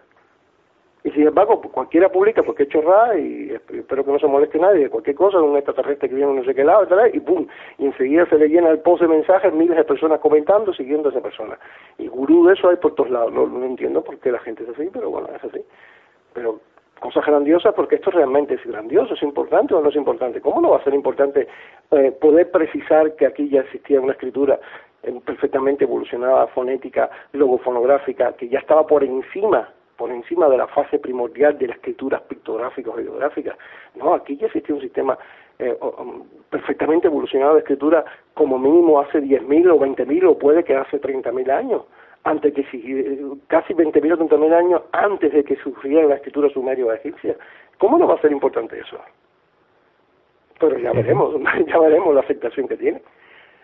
[1.05, 4.59] Y sin embargo, pues, cualquiera publica porque es chorrada y espero que no se moleste
[4.59, 7.47] nadie, cualquier cosa, un extraterrestre que viene no sé qué lado, y pum,
[7.79, 11.13] y enseguida se le llena el post de mensajes, miles de personas comentando, siguiendo a
[11.13, 11.59] esa persona.
[11.99, 14.65] Y gurú de eso hay por todos lados, no, no entiendo por qué la gente
[14.65, 15.61] es así, pero bueno, es así.
[16.35, 16.61] Pero
[16.99, 20.41] cosas grandiosas porque esto realmente es grandioso, es importante o no es importante.
[20.41, 21.47] ¿Cómo no va a ser importante
[21.93, 24.59] eh, poder precisar que aquí ya existía una escritura
[25.03, 29.69] eh, perfectamente evolucionada, fonética, logofonográfica, que ya estaba por encima
[29.99, 33.59] por encima de la fase primordial de las escrituras pictográficas o ideográficas.
[33.97, 35.19] No, aquí ya existía un sistema
[35.59, 40.77] eh, um, perfectamente evolucionado de escritura como mínimo hace 10.000 o 20.000 o puede que
[40.77, 41.83] hace 30.000 años
[42.23, 42.63] antes que
[43.49, 47.37] casi 20.000 o 30.000 años antes de que surgiera la escritura sumeria o egipcia.
[47.79, 48.99] ¿Cómo no va a ser importante eso?
[50.61, 51.35] Pero ya veremos,
[51.67, 53.03] ya veremos la aceptación que tiene.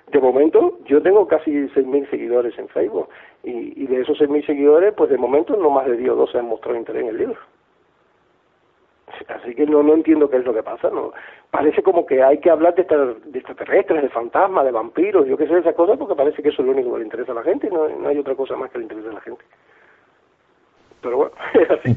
[0.08, 3.08] De momento, yo tengo casi 6.000 seguidores en Facebook
[3.42, 6.38] y, y de esos 6.000 seguidores, pues de momento no más de 10 o 12
[6.38, 7.38] han mostrado interés en el libro.
[9.28, 10.90] Así que no, no entiendo qué es lo que pasa.
[10.90, 11.12] no
[11.50, 15.46] Parece como que hay que hablar de, de extraterrestres, de fantasmas, de vampiros, yo qué
[15.46, 17.42] sé, esas cosas, porque parece que eso es lo único que le interesa a la
[17.42, 19.44] gente y no, no hay otra cosa más que le interese a la gente.
[21.00, 21.96] Pero bueno, es así.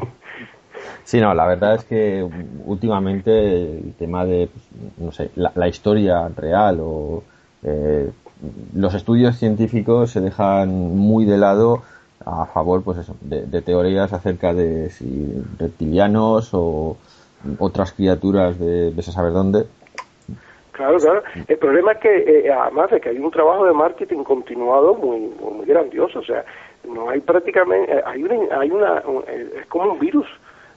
[1.04, 2.28] Sí, no, la verdad es que
[2.66, 4.50] últimamente el tema de,
[4.98, 7.24] no sé, la, la historia real o
[7.64, 8.12] eh,
[8.76, 11.82] los estudios científicos se dejan muy de lado
[12.26, 16.98] a favor pues eso, de, teorías acerca de si reptilianos o
[17.60, 19.66] otras criaturas de, de saber dónde.
[20.78, 21.24] Claro, claro.
[21.48, 25.22] El problema es que, eh, además de que hay un trabajo de marketing continuado muy,
[25.22, 26.46] muy grandioso, o sea,
[26.88, 30.28] no hay prácticamente, eh, hay una, hay una, es como un virus,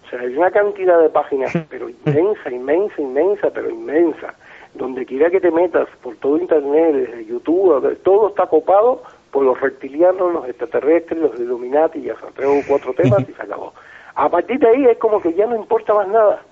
[0.06, 4.34] o sea, hay una cantidad de páginas, pero inmensa, inmensa, inmensa, pero inmensa,
[4.74, 9.60] donde quiera que te metas, por todo Internet, desde YouTube, todo está copado por los
[9.60, 13.72] reptilianos, los extraterrestres, los Illuminati, ya son tres o cuatro temas y se acabó.
[14.14, 16.42] A partir de ahí es como que ya no importa más nada.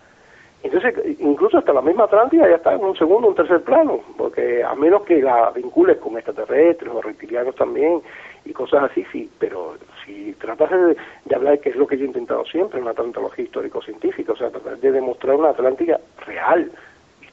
[0.62, 4.64] Entonces, incluso hasta la misma Atlántida ya está en un segundo, un tercer plano, porque
[4.64, 8.02] a menos que la vincules con extraterrestres o reptilianos también
[8.44, 10.96] y cosas así, sí, pero si tratas de,
[11.26, 14.50] de hablar, que es lo que yo he intentado siempre, una atlantología histórico-científica, o sea,
[14.50, 16.72] tratar de demostrar una Atlántida real,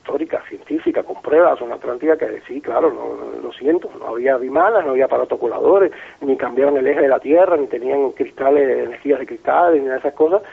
[0.05, 4.85] histórica, científica, con pruebas, una Atlántida que sí, claro, no, lo siento, no había bimanas,
[4.85, 5.91] no había aparatos coladores,
[6.21, 10.13] ni cambiaban el eje de la Tierra, ni tenían cristales, energías de cristales, ni esas
[10.13, 10.43] cosas,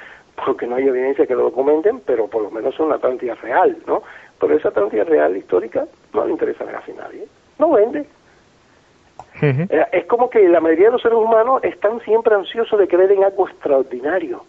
[0.43, 3.77] porque no hay evidencia que lo documenten, pero por lo menos son una Atlántida real,
[3.87, 4.03] ¿no?
[4.41, 7.27] Pero esa Atlántida real histórica no le interesa a casi nadie,
[7.59, 8.07] no vende.
[9.43, 13.13] Eh, es como que la mayoría de los seres humanos están siempre ansiosos de creer
[13.13, 14.45] en algo extraordinario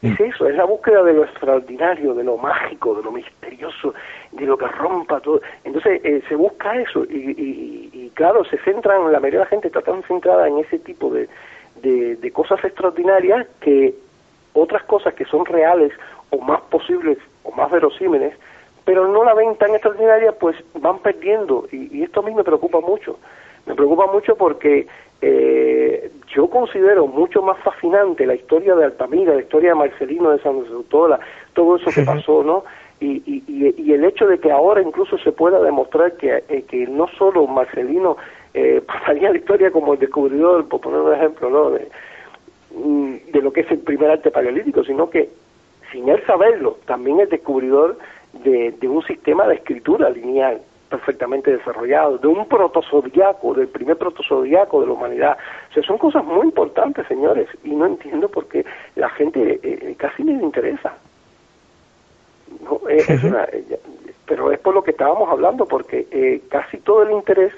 [0.00, 3.94] es eso, es la búsqueda de lo extraordinario, de lo mágico, de lo misterioso,
[4.30, 5.40] de lo que rompa todo.
[5.64, 9.68] Entonces eh, se busca eso y, y, claro, se centran, la mayoría de la gente
[9.68, 11.28] está tan centrada en ese tipo de,
[11.82, 13.94] de, cosas extraordinarias que
[14.52, 15.92] otras cosas que son reales
[16.30, 18.34] o más posibles o más verosímiles,
[18.84, 21.66] pero no la ven tan extraordinaria, pues van perdiendo.
[21.72, 23.18] Y, y esto a mí me preocupa mucho.
[23.66, 24.86] Me preocupa mucho porque
[25.20, 30.40] eh, yo considero mucho más fascinante la historia de Altamira, la historia de Marcelino de
[30.40, 31.18] San Sautola,
[31.54, 32.64] todo eso que pasó, ¿no?
[33.00, 36.86] Y, y, y, el hecho de que ahora incluso se pueda demostrar que, eh, que
[36.88, 38.16] no solo Marcelino
[38.54, 41.70] eh, pasaría la historia como el descubridor, por poner un ejemplo, ¿no?
[41.70, 41.88] De,
[42.74, 45.30] mm, de lo que es el primer arte paleolítico, sino que
[45.92, 47.98] sin él saberlo, también es descubridor
[48.44, 54.80] de, de un sistema de escritura lineal perfectamente desarrollado, de un protozodiaco, del primer protozodiaco
[54.80, 55.38] de la humanidad.
[55.70, 58.64] O sea, son cosas muy importantes, señores, y no entiendo por qué
[58.96, 60.94] la gente eh, eh, casi ni le interesa.
[62.62, 63.46] No, eh, es una,
[64.26, 67.52] pero es por lo que estábamos hablando, porque casi todo el interés,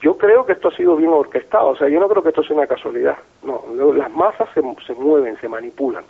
[0.00, 2.42] yo creo que esto ha sido bien orquestado, o sea, yo no creo que esto
[2.42, 6.04] sea una casualidad, no, las masas se, se mueven, se manipulan,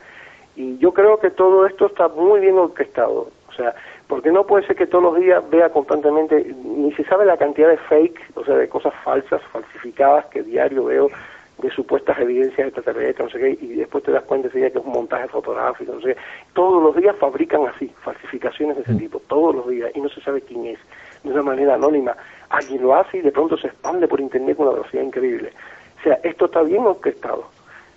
[0.55, 3.75] y yo creo que todo esto está muy bien orquestado, o sea,
[4.09, 7.69] porque no puede ser que todos los días vea constantemente, ni se sabe la cantidad
[7.69, 11.11] de fake, o sea, de cosas falsas, falsificadas que diario veo
[11.59, 14.93] de supuestas evidencias extraterrestres, no sé qué, y después te das cuenta que es un
[14.93, 16.21] montaje fotográfico, no sé qué.
[16.55, 18.99] Todos los días fabrican así, falsificaciones de ese mm.
[18.99, 20.79] tipo, todos los días, y no se sabe quién es,
[21.23, 22.17] de una manera anónima.
[22.49, 25.53] Alguien lo hace y de pronto se expande por internet con una velocidad increíble.
[25.99, 27.45] O sea, esto está bien orquestado.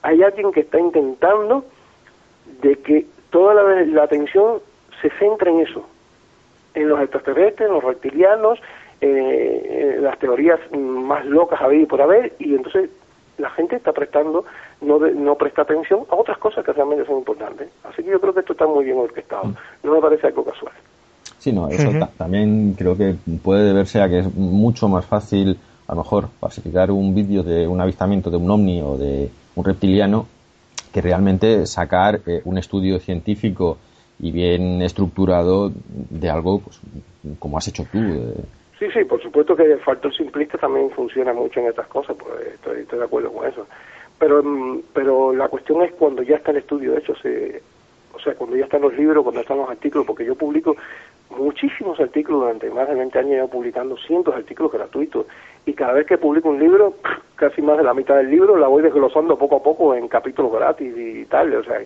[0.02, 1.64] Hay alguien que está intentando
[2.62, 4.60] de que toda la, la atención
[5.02, 5.86] se centre en eso,
[6.74, 8.60] en los extraterrestres, en los reptilianos,
[9.02, 12.90] eh, las teorías más locas haber y por haber, y entonces
[13.38, 14.46] la gente está prestando,
[14.82, 17.70] no, no presta atención a otras cosas que realmente son importantes.
[17.84, 19.46] Así que yo creo que esto está muy bien orquestado.
[19.46, 19.56] Mm.
[19.84, 20.74] No me parece algo casual.
[21.40, 25.58] Sí, no, eso también creo que puede deberse a que es mucho más fácil,
[25.88, 29.66] a lo mejor, falsificar un vídeo de un avistamiento de un ovni o de un
[29.66, 30.28] reptiliano
[30.94, 33.80] que realmente sacar eh, un estudio científico
[34.22, 35.72] y bien estructurado
[36.10, 36.80] de algo pues,
[37.40, 38.00] como has hecho tú.
[38.78, 42.48] Sí, sí, por supuesto que el factor simplista también funciona mucho en estas cosas, pues
[42.54, 43.68] estoy, estoy de acuerdo con eso.
[44.18, 47.62] Pero, mm, pero la cuestión es cuando ya está el estudio hecho, se,
[48.14, 50.76] o sea, cuando ya están los libros, cuando están los artículos, porque yo publico
[51.32, 55.26] muchísimos artículos durante más de 20 años, llevo publicando cientos de artículos gratuitos,
[55.66, 56.96] y cada vez que publico un libro,
[57.36, 60.52] casi más de la mitad del libro la voy desglosando poco a poco en capítulos
[60.52, 61.80] gratis y tal, o sea,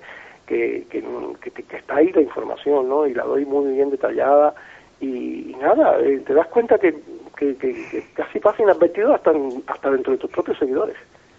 [0.45, 1.03] que, que,
[1.51, 3.07] que, está ahí la información, ¿no?
[3.07, 4.53] Y la doy muy bien detallada,
[5.01, 6.95] y, nada, eh, te das cuenta que,
[7.35, 9.31] que, casi pasa inadvertido hasta,
[9.67, 10.95] hasta dentro de tus propios seguidores.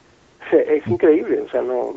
[0.53, 1.95] es increíble, o sea, no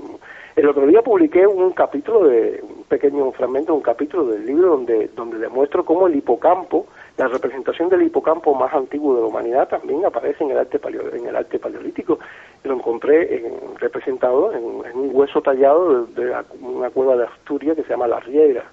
[0.59, 5.09] el otro día publiqué un capítulo de un pequeño fragmento, un capítulo del libro donde
[5.15, 6.85] donde demuestro cómo el hipocampo,
[7.19, 10.79] la representación del hipocampo más antiguo de la humanidad también aparece en el arte
[11.13, 12.17] en el arte paleolítico.
[12.63, 13.43] Lo encontré
[13.77, 18.63] representado en, un hueso tallado de, una cueva de Asturias que se llama La Riera.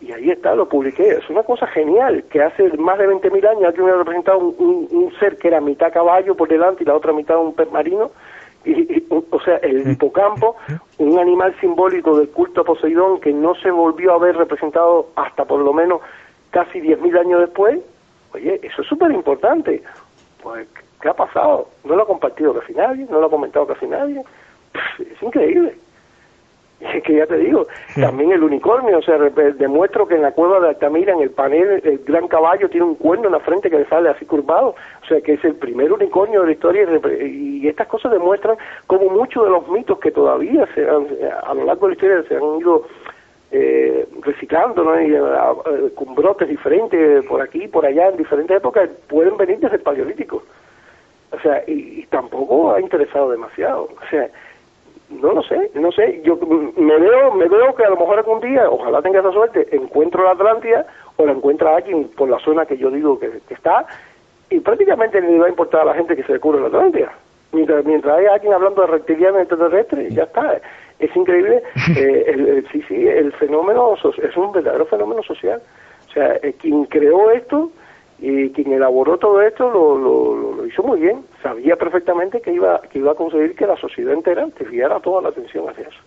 [0.00, 1.08] Y ahí está, lo publiqué.
[1.08, 5.12] Es una cosa genial, que hace más de 20.000 años alguien hubiera representado un, un
[5.20, 8.10] ser que era mitad caballo por delante y la otra mitad un pez marino,
[8.64, 10.56] y, o sea, el hipocampo,
[10.98, 15.44] un animal simbólico del culto a Poseidón que no se volvió a ver representado hasta
[15.44, 16.00] por lo menos
[16.50, 17.80] casi 10.000 años después,
[18.32, 19.82] oye, eso es súper importante.
[20.42, 20.68] Pues,
[21.00, 21.68] ¿qué ha pasado?
[21.84, 24.22] No lo ha compartido casi nadie, no lo ha comentado casi nadie.
[24.98, 25.74] es increíble.
[26.80, 27.66] Es que ya te digo,
[28.00, 31.80] también el unicornio, o sea, demuestro que en la cueva de Altamira, en el panel,
[31.84, 35.06] el gran caballo tiene un cuerno en la frente que le sale así curvado, o
[35.06, 36.86] sea, que es el primer unicornio de la historia,
[37.20, 41.08] y estas cosas demuestran como muchos de los mitos que todavía se han,
[41.44, 42.84] a lo largo de la historia se han ido
[43.50, 45.00] eh, reciclando, ¿no?
[45.00, 49.58] Y, eh, con brotes diferentes por aquí y por allá en diferentes épocas, pueden venir
[49.58, 50.42] desde el paleolítico.
[51.30, 53.84] O sea, y tampoco ha interesado demasiado.
[53.84, 54.30] O sea,
[55.10, 56.20] no lo sé, no sé.
[56.22, 56.38] Yo
[56.76, 60.24] me veo, me veo que a lo mejor algún día, ojalá tenga esa suerte, encuentro
[60.24, 60.86] la Atlántida
[61.16, 63.86] o la encuentra alguien por la zona que yo digo que, está
[64.50, 67.12] y prácticamente ni va a importar a la gente que se descubre la Atlántida.
[67.52, 70.60] Mientras, mientras hay alguien hablando de reptilianos extraterrestres, ya está.
[70.98, 71.62] Es increíble.
[71.96, 75.60] Eh, el, sí, sí, el fenómeno es un verdadero fenómeno social.
[76.08, 77.72] O sea, eh, quien creó esto
[78.18, 81.24] y quien elaboró todo esto lo, lo, hizo muy bien.
[81.42, 85.30] Sabía perfectamente que iba, que iba a conseguir que la sociedad entera desviara toda la
[85.30, 85.98] atención hacia eso.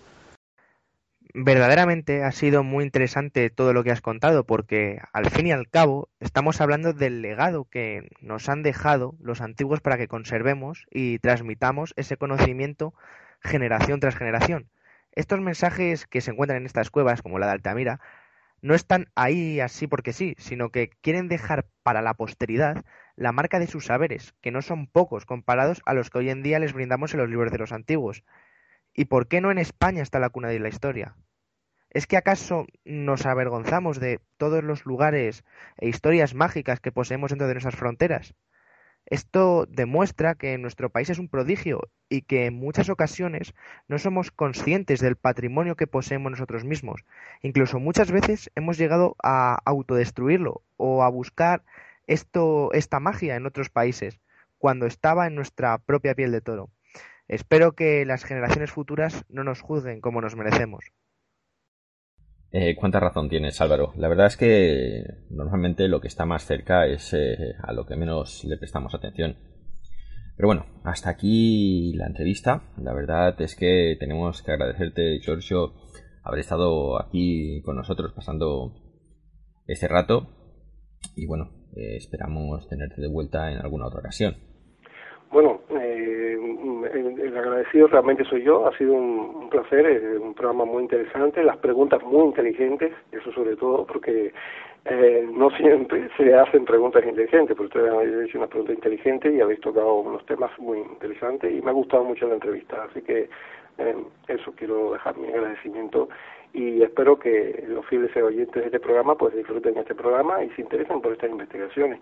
[1.33, 5.69] Verdaderamente ha sido muy interesante todo lo que has contado porque al fin y al
[5.69, 11.19] cabo estamos hablando del legado que nos han dejado los antiguos para que conservemos y
[11.19, 12.93] transmitamos ese conocimiento
[13.41, 14.67] generación tras generación.
[15.14, 17.99] Estos mensajes que se encuentran en estas cuevas, como la de Altamira,
[18.62, 22.86] no están ahí así porque sí, sino que quieren dejar para la posteridad
[23.16, 26.43] la marca de sus saberes, que no son pocos comparados a los que hoy en
[26.43, 28.24] día les brindamos en los libros de los antiguos.
[28.93, 31.16] ¿Y por qué no en España está la cuna de la historia?
[31.89, 35.43] ¿Es que acaso nos avergonzamos de todos los lugares
[35.78, 38.34] e historias mágicas que poseemos dentro de nuestras fronteras?
[39.05, 43.53] Esto demuestra que nuestro país es un prodigio y que en muchas ocasiones
[43.87, 47.03] no somos conscientes del patrimonio que poseemos nosotros mismos.
[47.41, 51.63] Incluso muchas veces hemos llegado a autodestruirlo o a buscar
[52.07, 54.19] esta magia en otros países,
[54.57, 56.69] cuando estaba en nuestra propia piel de toro.
[57.28, 60.91] Espero que las generaciones futuras no nos juzguen como nos merecemos.
[62.53, 63.93] Eh, cuánta razón tienes, Álvaro.
[63.95, 67.95] La verdad es que normalmente lo que está más cerca es eh, a lo que
[67.95, 69.37] menos le prestamos atención.
[70.36, 72.63] Pero bueno, hasta aquí la entrevista.
[72.78, 75.73] La verdad es que tenemos que agradecerte, Giorgio,
[76.23, 78.73] haber estado aquí con nosotros pasando
[79.67, 80.28] este rato.
[81.15, 84.36] Y bueno, eh, esperamos tenerte de vuelta en alguna otra ocasión.
[85.32, 85.91] Bueno, eh,
[87.37, 92.01] agradecido realmente soy yo, ha sido un, placer, es un programa muy interesante, las preguntas
[92.03, 94.33] muy inteligentes, eso sobre todo porque
[94.86, 99.41] eh, no siempre se hacen preguntas inteligentes, pero ustedes han hecho una pregunta inteligente y
[99.41, 103.29] habéis tocado unos temas muy interesantes y me ha gustado mucho la entrevista, así que
[103.78, 103.95] eh,
[104.28, 106.09] eso quiero dejar mi agradecimiento
[106.53, 110.62] y espero que los fieles oyentes de este programa pues disfruten este programa y se
[110.62, 111.99] interesen por estas investigaciones.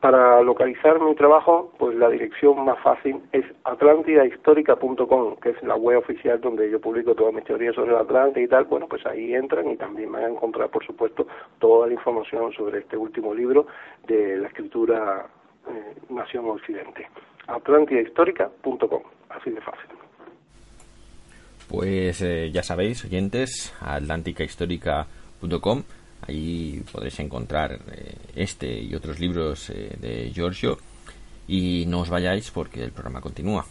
[0.00, 5.98] Para localizar mi trabajo, pues la dirección más fácil es atlantidahistórica.com, que es la web
[5.98, 8.64] oficial donde yo publico todas mis teorías sobre la Atlántida y tal.
[8.66, 11.26] Bueno, pues ahí entran y también van a encontrar, por supuesto,
[11.58, 13.66] toda la información sobre este último libro
[14.06, 15.26] de la escritura
[15.66, 17.08] eh, Nación Occidente.
[17.46, 19.96] atlantidahistórica.com, así de fácil.
[21.68, 25.82] Pues eh, ya sabéis, oyentes, atlánticahistórica.com,
[26.22, 30.78] ahí podréis encontrar eh, este y otros libros eh, de Giorgio
[31.48, 33.66] y no os vayáis porque el programa continúa.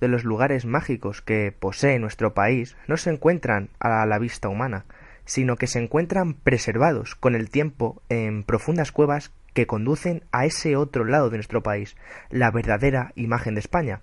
[0.00, 4.84] De los lugares mágicos que posee nuestro país no se encuentran a la vista humana,
[5.24, 10.76] sino que se encuentran preservados con el tiempo en profundas cuevas que conducen a ese
[10.76, 11.96] otro lado de nuestro país,
[12.30, 14.00] la verdadera imagen de España.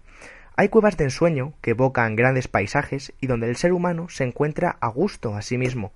[0.55, 4.77] Hay cuevas de ensueño que evocan grandes paisajes y donde el ser humano se encuentra
[4.79, 5.93] a gusto a sí mismo.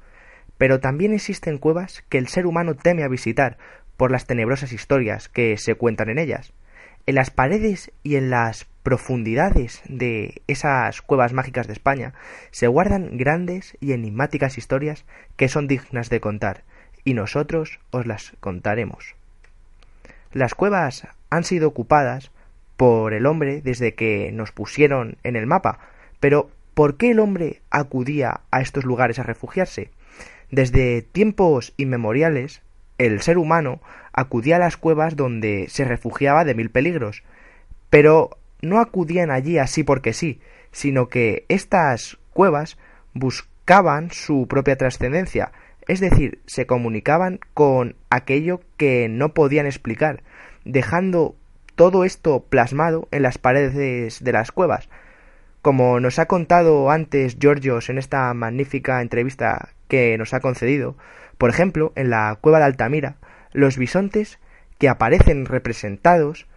[0.57, 3.57] Pero también existen cuevas que el ser humano teme a visitar
[3.97, 6.53] por las tenebrosas historias que se cuentan en ellas.
[7.05, 12.13] En las paredes y en las profundidades de esas cuevas mágicas de España
[12.51, 15.05] se guardan grandes y enigmáticas historias
[15.35, 16.63] que son dignas de contar,
[17.03, 19.15] y nosotros os las contaremos.
[20.31, 22.29] Las cuevas han sido ocupadas
[22.77, 25.79] por el hombre desde que nos pusieron en el mapa,
[26.19, 29.89] pero ¿por qué el hombre acudía a estos lugares a refugiarse?
[30.51, 32.61] Desde tiempos inmemoriales,
[32.99, 33.81] el ser humano
[34.13, 37.23] acudía a las cuevas donde se refugiaba de mil peligros,
[37.89, 40.39] pero no acudían allí así porque sí,
[40.71, 42.77] sino que estas cuevas
[43.13, 45.51] buscaban su propia trascendencia,
[45.87, 50.23] es decir, se comunicaban con aquello que no podían explicar,
[50.63, 51.35] dejando
[51.75, 54.89] todo esto plasmado en las paredes de las cuevas.
[55.61, 60.95] Como nos ha contado antes Georgios en esta magnífica entrevista que nos ha concedido,
[61.37, 63.17] por ejemplo, en la cueva de Altamira,
[63.51, 64.39] los bisontes
[64.77, 66.47] que aparecen representados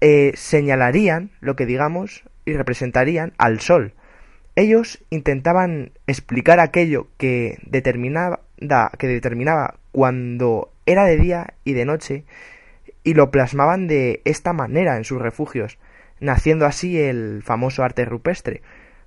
[0.00, 3.94] eh, señalarían lo que digamos y representarían al sol.
[4.54, 8.40] Ellos intentaban explicar aquello que determinaba,
[8.98, 12.24] que determinaba cuando era de día y de noche
[13.04, 15.78] y lo plasmaban de esta manera en sus refugios,
[16.20, 18.62] naciendo así el famoso arte rupestre.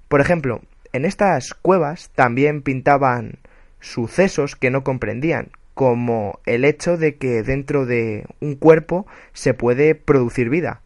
[0.08, 0.62] Por ejemplo,
[0.94, 3.40] en estas cuevas también pintaban
[3.80, 9.96] sucesos que no comprendían, como el hecho de que dentro de un cuerpo se puede
[9.96, 10.82] producir vida.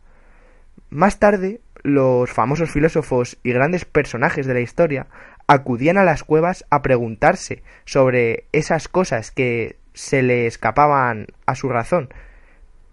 [0.91, 5.07] Más tarde, los famosos filósofos y grandes personajes de la historia
[5.47, 11.69] acudían a las cuevas a preguntarse sobre esas cosas que se le escapaban a su
[11.69, 12.09] razón.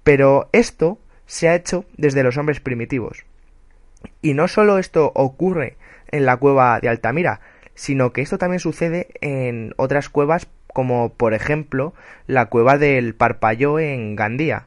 [0.03, 3.27] Pero esto se ha hecho desde los hombres primitivos.
[4.23, 5.77] Y no solo esto ocurre
[6.11, 7.43] en la cueva de Altamira,
[7.75, 11.95] sino que esto también sucede en otras cuevas como por ejemplo
[12.27, 14.67] la cueva del Parpalló en Gandía.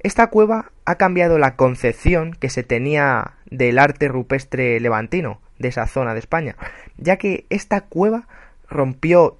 [0.00, 5.86] Esta cueva ha cambiado la concepción que se tenía del arte rupestre levantino de esa
[5.86, 6.56] zona de España,
[6.96, 8.28] ya que esta cueva
[8.68, 9.38] rompió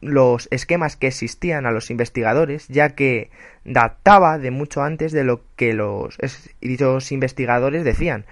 [0.00, 3.30] los esquemas que existían a los investigadores, ya que
[3.64, 6.18] databa de mucho antes de lo que los
[6.60, 8.24] dichos investigadores decían,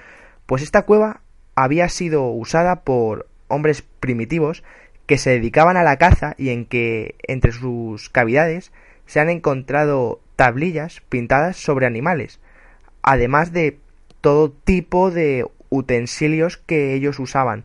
[0.47, 1.21] pues esta cueva
[1.55, 4.63] había sido usada por hombres primitivos
[5.09, 8.73] que se dedicaban a la caza y en que entre sus cavidades
[9.07, 12.41] se han encontrado tablillas pintadas sobre animales,
[13.03, 13.79] además de
[14.21, 17.65] todo tipo de utensilios que ellos usaban.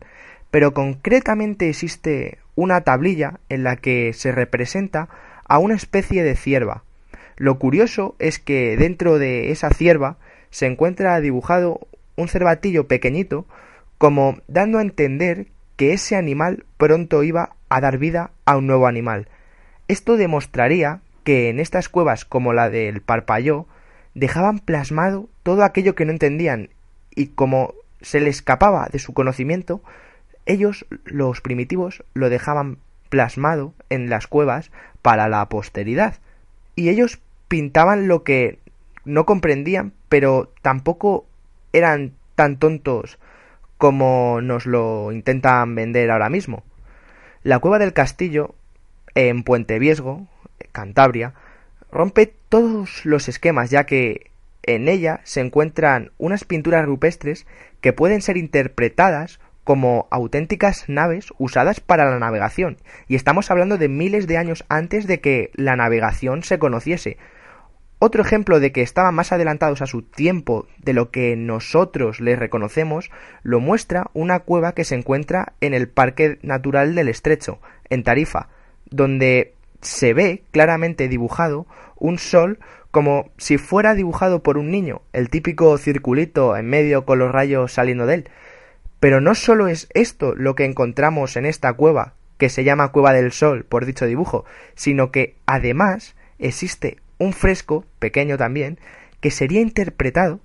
[0.50, 5.10] Pero concretamente existe una tablilla en la que se representa
[5.46, 6.82] a una especie de cierva.
[7.36, 10.16] Lo curioso es que dentro de esa cierva
[10.48, 13.44] se encuentra dibujado un cervatillo pequeñito
[13.98, 18.86] como dando a entender que ese animal pronto iba a dar vida a un nuevo
[18.86, 19.28] animal.
[19.88, 23.66] Esto demostraría que en estas cuevas como la del Parpalló
[24.14, 26.70] dejaban plasmado todo aquello que no entendían
[27.14, 29.82] y como se le escapaba de su conocimiento,
[30.46, 32.78] ellos, los primitivos, lo dejaban
[33.08, 34.70] plasmado en las cuevas
[35.02, 36.16] para la posteridad.
[36.76, 38.58] Y ellos pintaban lo que
[39.04, 41.26] no comprendían, pero tampoco
[41.72, 43.18] eran tan tontos
[43.84, 46.64] como nos lo intentan vender ahora mismo.
[47.42, 48.54] La cueva del castillo,
[49.14, 50.26] en Puente Viesgo,
[50.72, 51.34] Cantabria,
[51.92, 54.30] rompe todos los esquemas, ya que
[54.62, 57.46] en ella se encuentran unas pinturas rupestres
[57.82, 63.90] que pueden ser interpretadas como auténticas naves usadas para la navegación, y estamos hablando de
[63.90, 67.18] miles de años antes de que la navegación se conociese.
[67.98, 72.38] Otro ejemplo de que estaban más adelantados a su tiempo de lo que nosotros les
[72.38, 73.10] reconocemos
[73.42, 78.48] lo muestra una cueva que se encuentra en el Parque Natural del Estrecho, en Tarifa,
[78.90, 81.66] donde se ve claramente dibujado
[81.96, 82.58] un sol
[82.90, 87.72] como si fuera dibujado por un niño, el típico circulito en medio con los rayos
[87.72, 88.28] saliendo de él.
[89.00, 93.12] Pero no solo es esto lo que encontramos en esta cueva, que se llama Cueva
[93.12, 94.44] del Sol por dicho dibujo,
[94.74, 98.78] sino que además existe un fresco, pequeño también,
[99.20, 100.40] que sería interpretado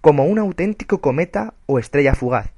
[0.00, 2.50] como un auténtico cometa o estrella fugaz.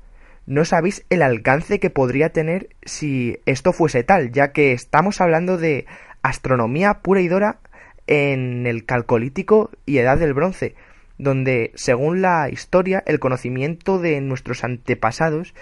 [0.47, 5.59] No sabéis el alcance que podría tener si esto fuese tal, ya que estamos hablando
[5.59, 5.87] de
[6.23, 7.59] astronomía pura y dora
[8.07, 10.75] en el Calcolítico y Edad del Bronce,
[11.19, 15.55] donde, según la historia, el conocimiento de nuestros antepasados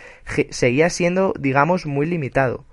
[0.50, 2.64] seguía siendo, digamos, muy limitado.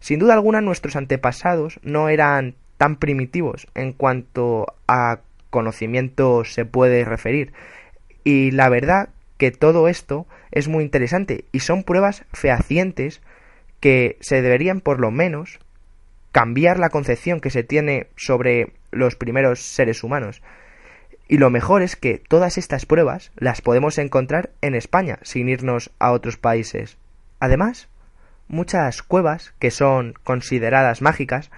[0.00, 7.04] Sin duda alguna, nuestros antepasados no eran tan primitivos en cuanto a conocimiento se puede
[7.04, 7.52] referir.
[8.24, 13.20] Y la verdad que todo esto es muy interesante y son pruebas fehacientes
[13.80, 15.60] que se deberían por lo menos
[16.32, 20.42] cambiar la concepción que se tiene sobre los primeros seres humanos.
[21.28, 25.90] Y lo mejor es que todas estas pruebas las podemos encontrar en España sin irnos
[25.98, 26.96] a otros países.
[27.38, 27.88] Además,
[28.48, 31.50] muchas cuevas que son consideradas mágicas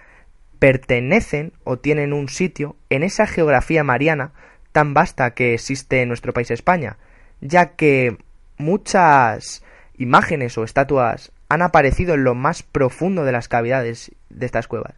[0.61, 4.33] pertenecen o tienen un sitio en esa geografía mariana
[4.71, 6.99] tan vasta que existe en nuestro país España,
[7.41, 8.19] ya que
[8.59, 9.65] muchas
[9.97, 14.95] imágenes o estatuas han aparecido en lo más profundo de las cavidades de estas cuevas.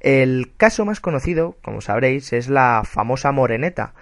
[0.00, 3.92] El caso más conocido, como sabréis, es la famosa Moreneta,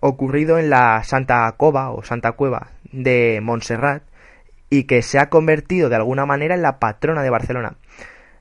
[0.00, 4.02] ocurrido en la Santa Cova o Santa Cueva de Montserrat
[4.70, 7.76] y que se ha convertido de alguna manera en la patrona de Barcelona.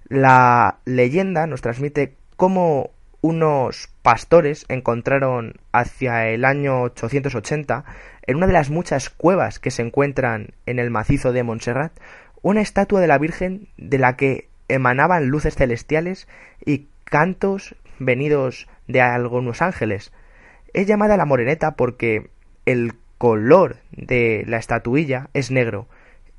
[0.09, 7.83] La leyenda nos transmite cómo unos pastores encontraron hacia el año 880
[8.25, 11.91] en una de las muchas cuevas que se encuentran en el macizo de Montserrat
[12.41, 16.27] una estatua de la Virgen de la que emanaban luces celestiales
[16.65, 20.13] y cantos venidos de algunos ángeles.
[20.73, 22.29] Es llamada la moreneta porque
[22.65, 25.87] el color de la estatuilla es negro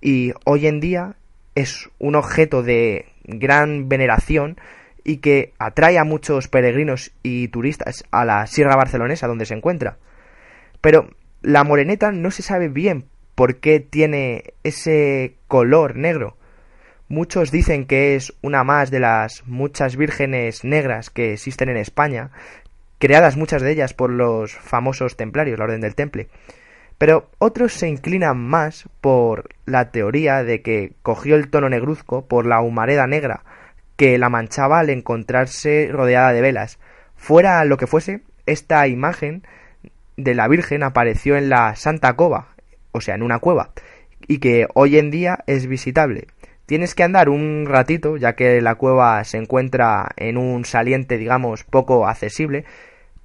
[0.00, 1.16] y hoy en día
[1.54, 4.56] es un objeto de gran veneración
[5.04, 9.98] y que atrae a muchos peregrinos y turistas a la Sierra Barcelonesa donde se encuentra.
[10.80, 11.10] Pero
[11.40, 16.36] la moreneta no se sabe bien por qué tiene ese color negro.
[17.08, 22.30] Muchos dicen que es una más de las muchas vírgenes negras que existen en España,
[22.98, 26.28] creadas muchas de ellas por los famosos templarios, la Orden del Temple.
[26.98, 32.44] Pero otros se inclinan más por la teoría de que cogió el tono negruzco por
[32.44, 33.44] la humareda negra
[33.98, 36.78] que la manchaba al encontrarse rodeada de velas.
[37.16, 39.42] Fuera lo que fuese, esta imagen
[40.16, 42.54] de la Virgen apareció en la Santa Cova,
[42.92, 43.72] o sea, en una cueva,
[44.28, 46.28] y que hoy en día es visitable.
[46.64, 51.64] Tienes que andar un ratito, ya que la cueva se encuentra en un saliente, digamos,
[51.64, 52.64] poco accesible,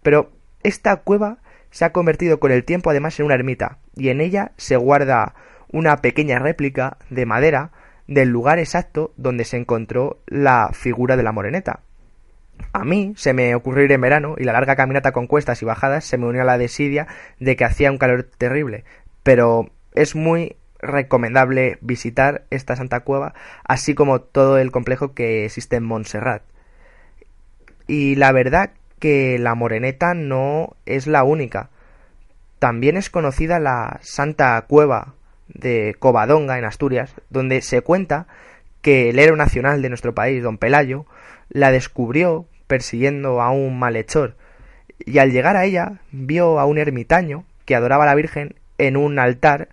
[0.01, 0.31] pero
[0.63, 1.37] esta cueva
[1.73, 5.33] se ha convertido con el tiempo además en una ermita, y en ella se guarda
[5.71, 7.71] una pequeña réplica de madera
[8.07, 11.79] del lugar exacto donde se encontró la figura de la moreneta.
[12.73, 15.65] A mí se me ocurrió ir en verano y la larga caminata con cuestas y
[15.65, 17.07] bajadas se me unió a la desidia
[17.39, 18.83] de que hacía un calor terrible,
[19.23, 23.33] pero es muy recomendable visitar esta Santa Cueva,
[23.63, 26.43] así como todo el complejo que existe en Montserrat.
[27.87, 28.73] Y la verdad
[29.03, 31.67] que la Moreneta no es la única.
[32.59, 35.15] También es conocida la Santa Cueva
[35.49, 38.27] de Covadonga, en Asturias, donde se cuenta
[38.81, 41.05] que el héroe nacional de nuestro país, don Pelayo,
[41.49, 44.37] la descubrió persiguiendo a un malhechor,
[44.99, 48.95] y al llegar a ella vio a un ermitaño que adoraba a la Virgen en
[48.95, 49.67] un altar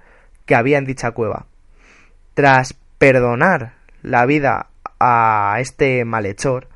[0.45, 1.47] que había en dicha cueva.
[2.35, 6.67] Tras perdonar la vida a este malhechor,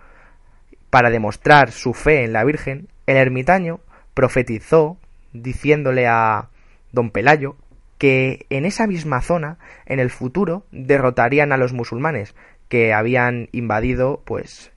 [0.95, 3.81] para demostrar su fe en la Virgen, el ermitaño
[4.15, 4.97] profetizó
[5.33, 6.51] diciéndole a
[6.93, 7.57] don Pelayo
[7.99, 12.37] que en esa misma zona, en el futuro, derrotarían a los musulmanes,
[12.69, 14.71] que habían invadido pues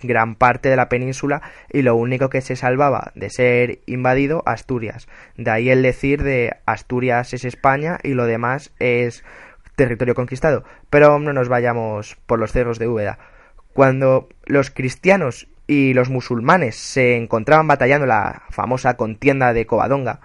[0.00, 1.42] gran parte de la península
[1.72, 5.08] y lo único que se salvaba de ser invadido Asturias.
[5.36, 9.24] De ahí el decir de Asturias es España y lo demás es
[9.74, 10.62] territorio conquistado.
[10.88, 13.18] Pero no nos vayamos por los cerros de Úbeda.
[13.72, 20.20] Cuando los cristianos y los musulmanes se encontraban batallando la famosa contienda de Covadonga,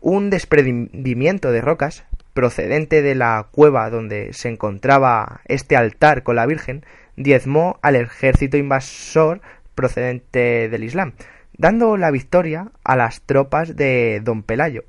[0.00, 6.46] un desprendimiento de rocas procedente de la cueva donde se encontraba este altar con la
[6.46, 6.84] Virgen
[7.16, 9.42] diezmó al ejército invasor
[9.74, 11.12] procedente del Islam,
[11.56, 14.84] dando la victoria a las tropas de don Pelayo.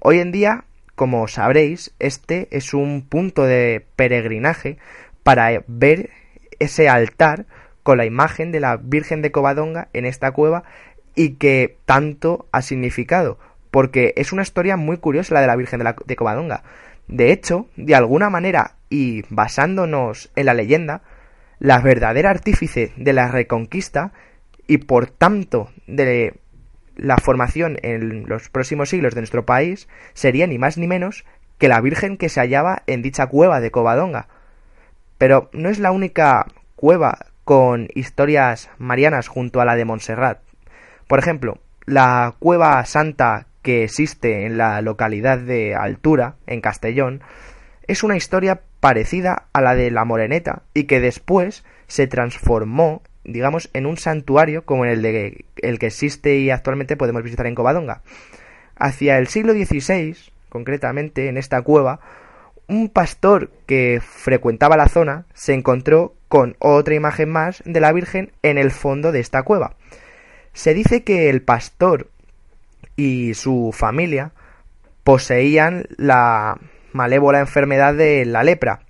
[0.00, 4.78] Hoy en día, como sabréis, este es un punto de peregrinaje
[5.22, 6.10] para ver
[6.58, 7.46] ese altar
[7.90, 10.62] con la imagen de la Virgen de Covadonga en esta cueva
[11.16, 13.36] y que tanto ha significado,
[13.72, 16.62] porque es una historia muy curiosa la de la Virgen de, de Covadonga.
[17.08, 21.02] De hecho, de alguna manera, y basándonos en la leyenda,
[21.58, 24.12] la verdadera artífice de la reconquista
[24.68, 26.34] y por tanto de
[26.94, 31.24] la formación en los próximos siglos de nuestro país sería ni más ni menos
[31.58, 34.28] que la Virgen que se hallaba en dicha cueva de Covadonga.
[35.18, 36.46] Pero no es la única
[36.76, 40.38] cueva con historias marianas junto a la de Montserrat.
[41.08, 47.22] Por ejemplo, la cueva santa que existe en la localidad de Altura, en Castellón,
[47.88, 53.68] es una historia parecida a la de la Moreneta y que después se transformó, digamos,
[53.72, 58.02] en un santuario como el, de, el que existe y actualmente podemos visitar en Covadonga.
[58.76, 60.16] Hacia el siglo XVI,
[60.50, 61.98] concretamente en esta cueva,
[62.68, 68.30] un pastor que frecuentaba la zona se encontró con otra imagen más de la Virgen
[68.44, 69.74] en el fondo de esta cueva.
[70.52, 72.08] Se dice que el pastor
[72.94, 74.30] y su familia
[75.02, 76.56] poseían la
[76.92, 78.84] malévola enfermedad de la lepra.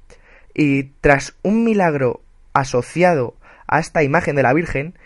[0.53, 2.21] Y tras un milagro
[2.53, 3.37] asociado
[3.67, 4.99] a esta imagen de la Virgen,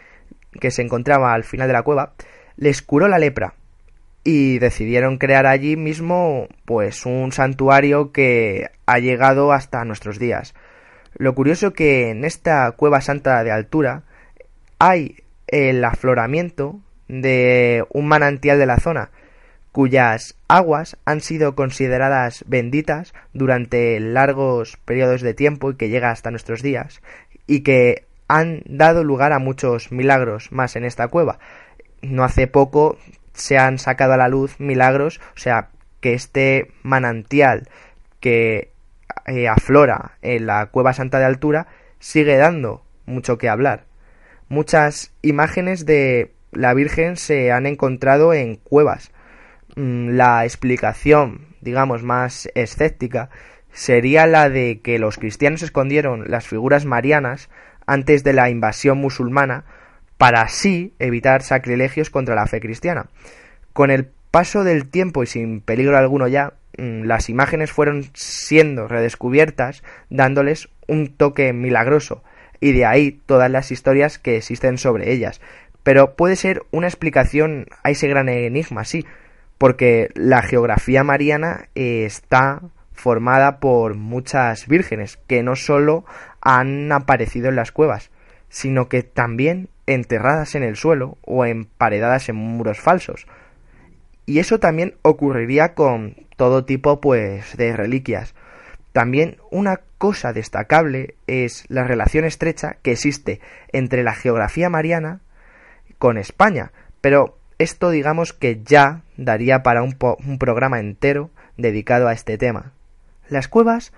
[0.60, 2.14] que se encontraba al final de la cueva,
[2.56, 3.54] les curó la lepra
[4.24, 10.52] y decidieron crear allí mismo pues un santuario que ha llegado hasta nuestros días.
[11.16, 14.02] Lo curioso que en esta cueva santa de altura
[14.78, 15.16] hay
[15.46, 19.10] el afloramiento de un manantial de la zona,
[19.70, 26.30] cuyas aguas han sido consideradas benditas durante largos periodos de tiempo y que llega hasta
[26.30, 27.02] nuestros días,
[27.46, 31.38] y que han dado lugar a muchos milagros más en esta cueva.
[32.02, 32.98] No hace poco
[33.34, 35.68] se han sacado a la luz milagros, o sea,
[36.00, 37.68] que este manantial
[38.20, 38.73] que
[39.26, 41.66] eh, aflora en la cueva santa de altura
[41.98, 43.84] sigue dando mucho que hablar.
[44.48, 49.10] Muchas imágenes de la Virgen se han encontrado en cuevas,
[49.76, 53.30] Mm, la explicación, digamos, más escéptica
[53.72, 57.50] sería la de que los cristianos escondieron las figuras marianas
[57.86, 59.64] antes de la invasión musulmana
[60.16, 63.08] para así evitar sacrilegios contra la fe cristiana.
[63.72, 69.82] Con el paso del tiempo y sin peligro alguno ya, las imágenes fueron siendo redescubiertas
[70.10, 72.22] dándoles un toque milagroso
[72.60, 75.40] y de ahí todas las historias que existen sobre ellas.
[75.82, 79.04] Pero puede ser una explicación a ese gran enigma, sí,
[79.58, 86.04] porque la geografía mariana eh, está formada por muchas vírgenes que no solo
[86.40, 88.10] han aparecido en las cuevas,
[88.48, 93.26] sino que también enterradas en el suelo o emparedadas en muros falsos.
[94.26, 98.34] Y eso también ocurriría con todo tipo pues de reliquias.
[98.92, 103.40] También una cosa destacable es la relación estrecha que existe
[103.72, 105.20] entre la geografía mariana
[105.98, 109.96] con España, pero esto digamos que ya daría para un,
[110.26, 112.72] un programa entero dedicado a este tema.
[113.28, 113.92] Las cuevas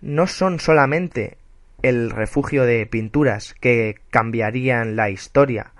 [0.00, 1.36] no son solamente
[1.82, 5.72] el refugio de pinturas que cambiarían la historia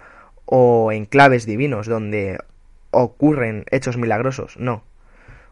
[0.44, 2.38] o enclaves divinos donde
[2.90, 4.84] ocurren hechos milagrosos, no.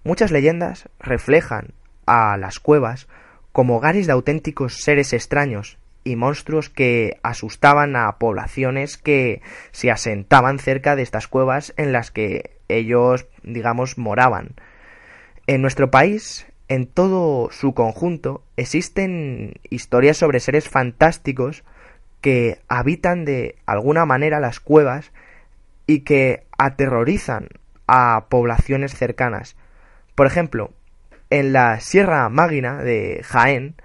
[0.04, 1.74] Muchas leyendas reflejan
[2.06, 3.08] a las cuevas
[3.52, 10.58] como hogares de auténticos seres extraños y monstruos que asustaban a poblaciones que se asentaban
[10.58, 14.54] cerca de estas cuevas en las que ellos, digamos, moraban.
[15.46, 21.64] En nuestro país, en todo su conjunto, existen historias sobre seres fantásticos
[22.20, 25.12] que habitan de alguna manera las cuevas
[25.86, 27.48] y que aterrorizan
[27.86, 29.56] a poblaciones cercanas.
[30.20, 30.74] Por ejemplo,
[31.30, 33.76] en la Sierra Mágina de Jaén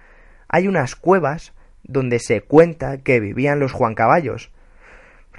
[0.50, 1.54] hay unas cuevas
[1.84, 4.52] donde se cuenta que vivían los Juan Caballos.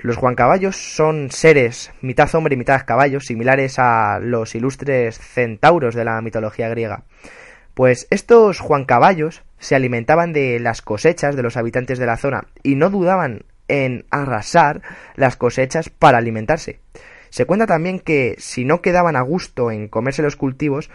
[0.01, 5.95] Los Juan Caballos son seres mitad hombre y mitad caballo, similares a los ilustres centauros
[5.95, 7.03] de la mitología griega.
[7.75, 12.47] Pues estos Juan Caballos se alimentaban de las cosechas de los habitantes de la zona
[12.63, 14.81] y no dudaban en arrasar
[15.15, 16.81] las cosechas para alimentarse.
[17.37, 20.89] Se cuenta también que si no quedaban a gusto en comerse los cultivos,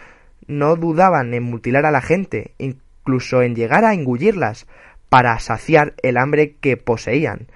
[0.48, 4.66] no dudaban en mutilar a la gente, incluso en llegar a engullirlas,
[5.08, 7.46] para saciar el hambre que poseían.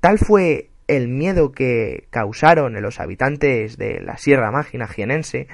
[0.00, 5.46] Tal fue el miedo que causaron en los habitantes de la Sierra Mágina jienense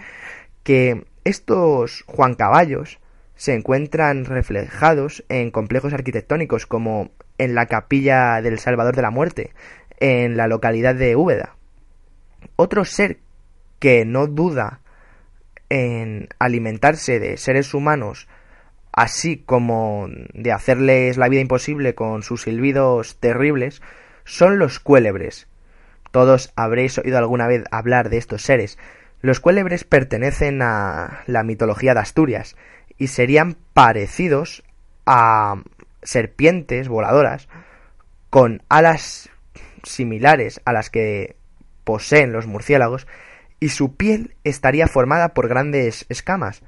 [0.63, 3.01] que estos Juan Caballos
[3.35, 9.51] se encuentran reflejados en complejos arquitectónicos como en la capilla del Salvador de la Muerte,
[10.01, 11.56] en la localidad de Úbeda.
[12.57, 13.19] Otro ser
[13.79, 14.81] que no duda
[15.69, 18.29] en alimentarse de seres humanos,
[18.93, 23.83] así como de hacerles la vida imposible con sus silbidos terribles,
[24.25, 25.49] son los cuélebres.
[26.11, 28.79] Todos habréis oído alguna vez hablar de estos seres.
[29.21, 32.57] Los cuélebres pertenecen a la mitología de Asturias
[32.97, 34.65] y serían parecidos
[35.05, 35.63] a
[36.03, 37.49] serpientes voladoras
[38.31, 39.31] con alas
[39.83, 41.37] similares a las que
[41.87, 43.07] poseen los murciélagos
[43.61, 46.63] y su piel estaría formada por grandes escamas.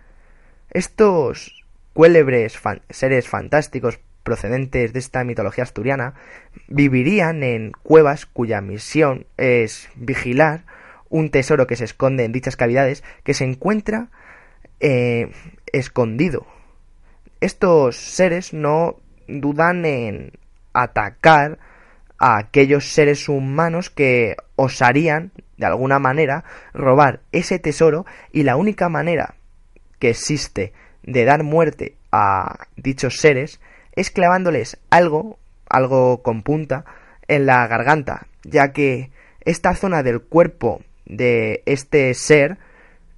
[0.71, 2.57] Estos cuélebres
[2.89, 6.15] seres fantásticos procedentes de esta mitología asturiana
[6.69, 10.65] vivirían en cuevas cuya misión es vigilar
[11.09, 14.11] un tesoro que se esconde en dichas cavidades que se encuentra
[14.79, 15.33] eh,
[15.73, 16.47] escondido.
[17.41, 20.33] Estos seres no dudan en
[20.75, 21.59] atacar
[22.19, 28.89] a aquellos seres humanos que osarían, de alguna manera, robar ese tesoro y la única
[28.89, 29.35] manera
[29.99, 30.73] que existe
[31.03, 33.61] de dar muerte a dichos seres
[33.93, 35.39] es clavándoles algo,
[35.69, 36.85] algo con punta,
[37.29, 42.59] en la garganta, ya que esta zona del cuerpo de este ser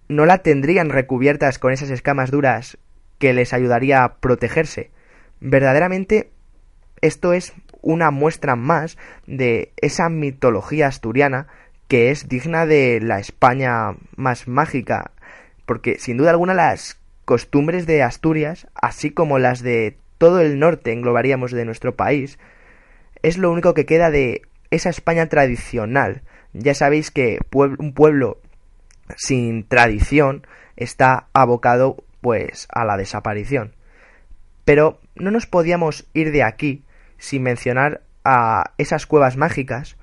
[0.09, 2.79] no la tendrían recubiertas con esas escamas duras
[3.19, 4.91] que les ayudaría a protegerse.
[5.41, 6.31] Verdaderamente
[7.01, 7.53] esto es
[7.83, 11.47] una muestra más de esa mitología asturiana
[11.89, 15.11] que es digna de la España más mágica,
[15.67, 20.93] porque sin duda alguna las costumbres de Asturias, así como las de todo el norte,
[20.93, 22.39] englobaríamos de nuestro país,
[23.23, 26.23] es lo único que queda de esa España tradicional.
[26.53, 28.39] Ya sabéis que un pueblo
[29.17, 30.47] sin tradición
[30.77, 33.75] está abocado pues a la desaparición.
[34.65, 36.85] Pero no nos podíamos ir de aquí
[37.21, 39.97] sin mencionar a esas cuevas mágicas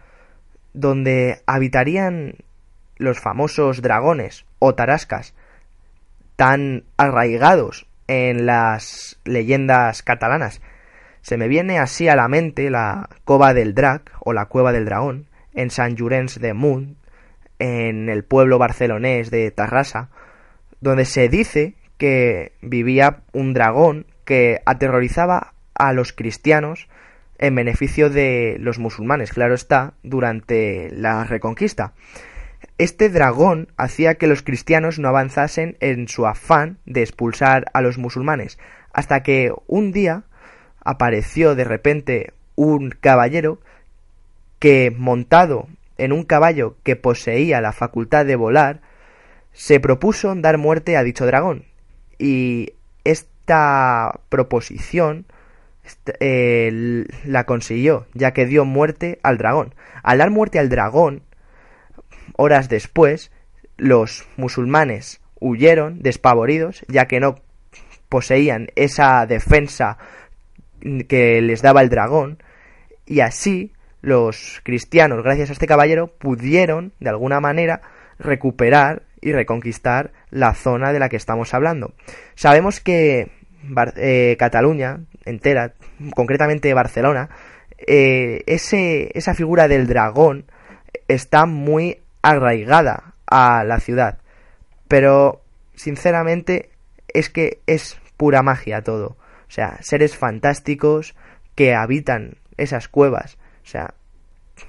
[0.73, 2.35] donde habitarían
[2.97, 5.33] los famosos dragones o tarascas
[6.35, 10.61] tan arraigados en las leyendas catalanas.
[11.21, 14.85] Se me viene así a la mente la cova del Drac o la cueva del
[14.85, 16.97] dragón en San Llorenç de Munt,
[17.59, 20.09] en el pueblo barcelonés de Tarrasa,
[20.79, 26.87] donde se dice que vivía un dragón que aterrorizaba a los cristianos
[27.39, 31.93] en beneficio de los musulmanes, claro está, durante la reconquista.
[32.77, 37.97] Este dragón hacía que los cristianos no avanzasen en su afán de expulsar a los
[37.97, 38.57] musulmanes,
[38.93, 40.23] hasta que un día
[40.83, 43.59] apareció de repente un caballero
[44.59, 48.81] que, montado en un caballo que poseía la facultad de volar,
[49.53, 51.65] se propuso dar muerte a dicho dragón.
[52.19, 52.73] Y
[53.03, 55.25] esta proposición
[56.19, 59.75] eh, la consiguió, ya que dio muerte al dragón.
[60.03, 61.23] Al dar muerte al dragón,
[62.35, 63.31] horas después,
[63.77, 67.35] los musulmanes huyeron despavoridos, ya que no
[68.09, 69.97] poseían esa defensa
[71.07, 72.41] que les daba el dragón,
[73.05, 77.81] y así los cristianos, gracias a este caballero, pudieron, de alguna manera,
[78.19, 81.93] recuperar y reconquistar la zona de la que estamos hablando.
[82.35, 83.31] Sabemos que
[83.95, 85.73] eh, Cataluña entera,
[86.15, 87.29] concretamente Barcelona,
[87.77, 90.45] eh, ese, esa figura del dragón
[91.07, 94.19] está muy arraigada a la ciudad.
[94.87, 95.41] Pero,
[95.75, 96.69] sinceramente,
[97.13, 99.17] es que es pura magia todo.
[99.47, 101.15] O sea, seres fantásticos
[101.55, 103.37] que habitan esas cuevas.
[103.63, 103.93] O sea,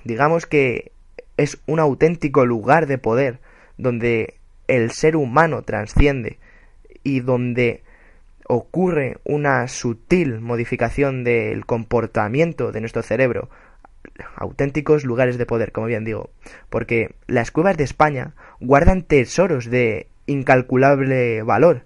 [0.05, 0.93] digamos que
[1.37, 3.41] es un auténtico lugar de poder
[3.77, 4.35] donde
[4.67, 6.39] el ser humano trasciende
[7.03, 7.83] y donde
[8.49, 13.51] ocurre una sutil modificación del comportamiento de nuestro cerebro,
[14.37, 16.31] auténticos lugares de poder, como bien digo,
[16.71, 21.85] porque las cuevas de España guardan tesoros de incalculable valor,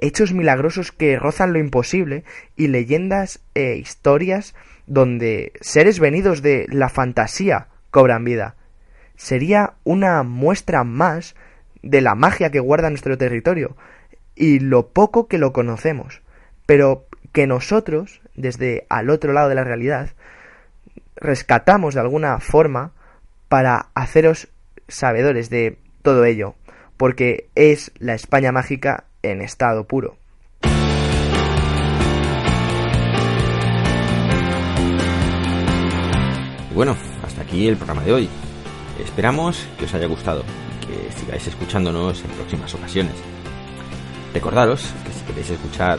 [0.00, 2.24] hechos milagrosos que rozan lo imposible
[2.56, 4.54] y leyendas e historias
[4.86, 8.56] donde seres venidos de la fantasía cobran vida.
[9.16, 11.36] Sería una muestra más
[11.82, 13.76] de la magia que guarda nuestro territorio,
[14.34, 16.22] y lo poco que lo conocemos.
[16.66, 20.10] Pero que nosotros, desde al otro lado de la realidad,
[21.16, 22.92] rescatamos de alguna forma
[23.48, 24.48] para haceros
[24.88, 26.54] sabedores de todo ello,
[26.96, 30.16] porque es la España mágica en estado puro.
[36.74, 38.28] Bueno, hasta aquí el programa de hoy.
[38.98, 43.14] Esperamos que os haya gustado y que sigáis escuchándonos en próximas ocasiones.
[44.32, 45.98] Recordaros que si queréis escuchar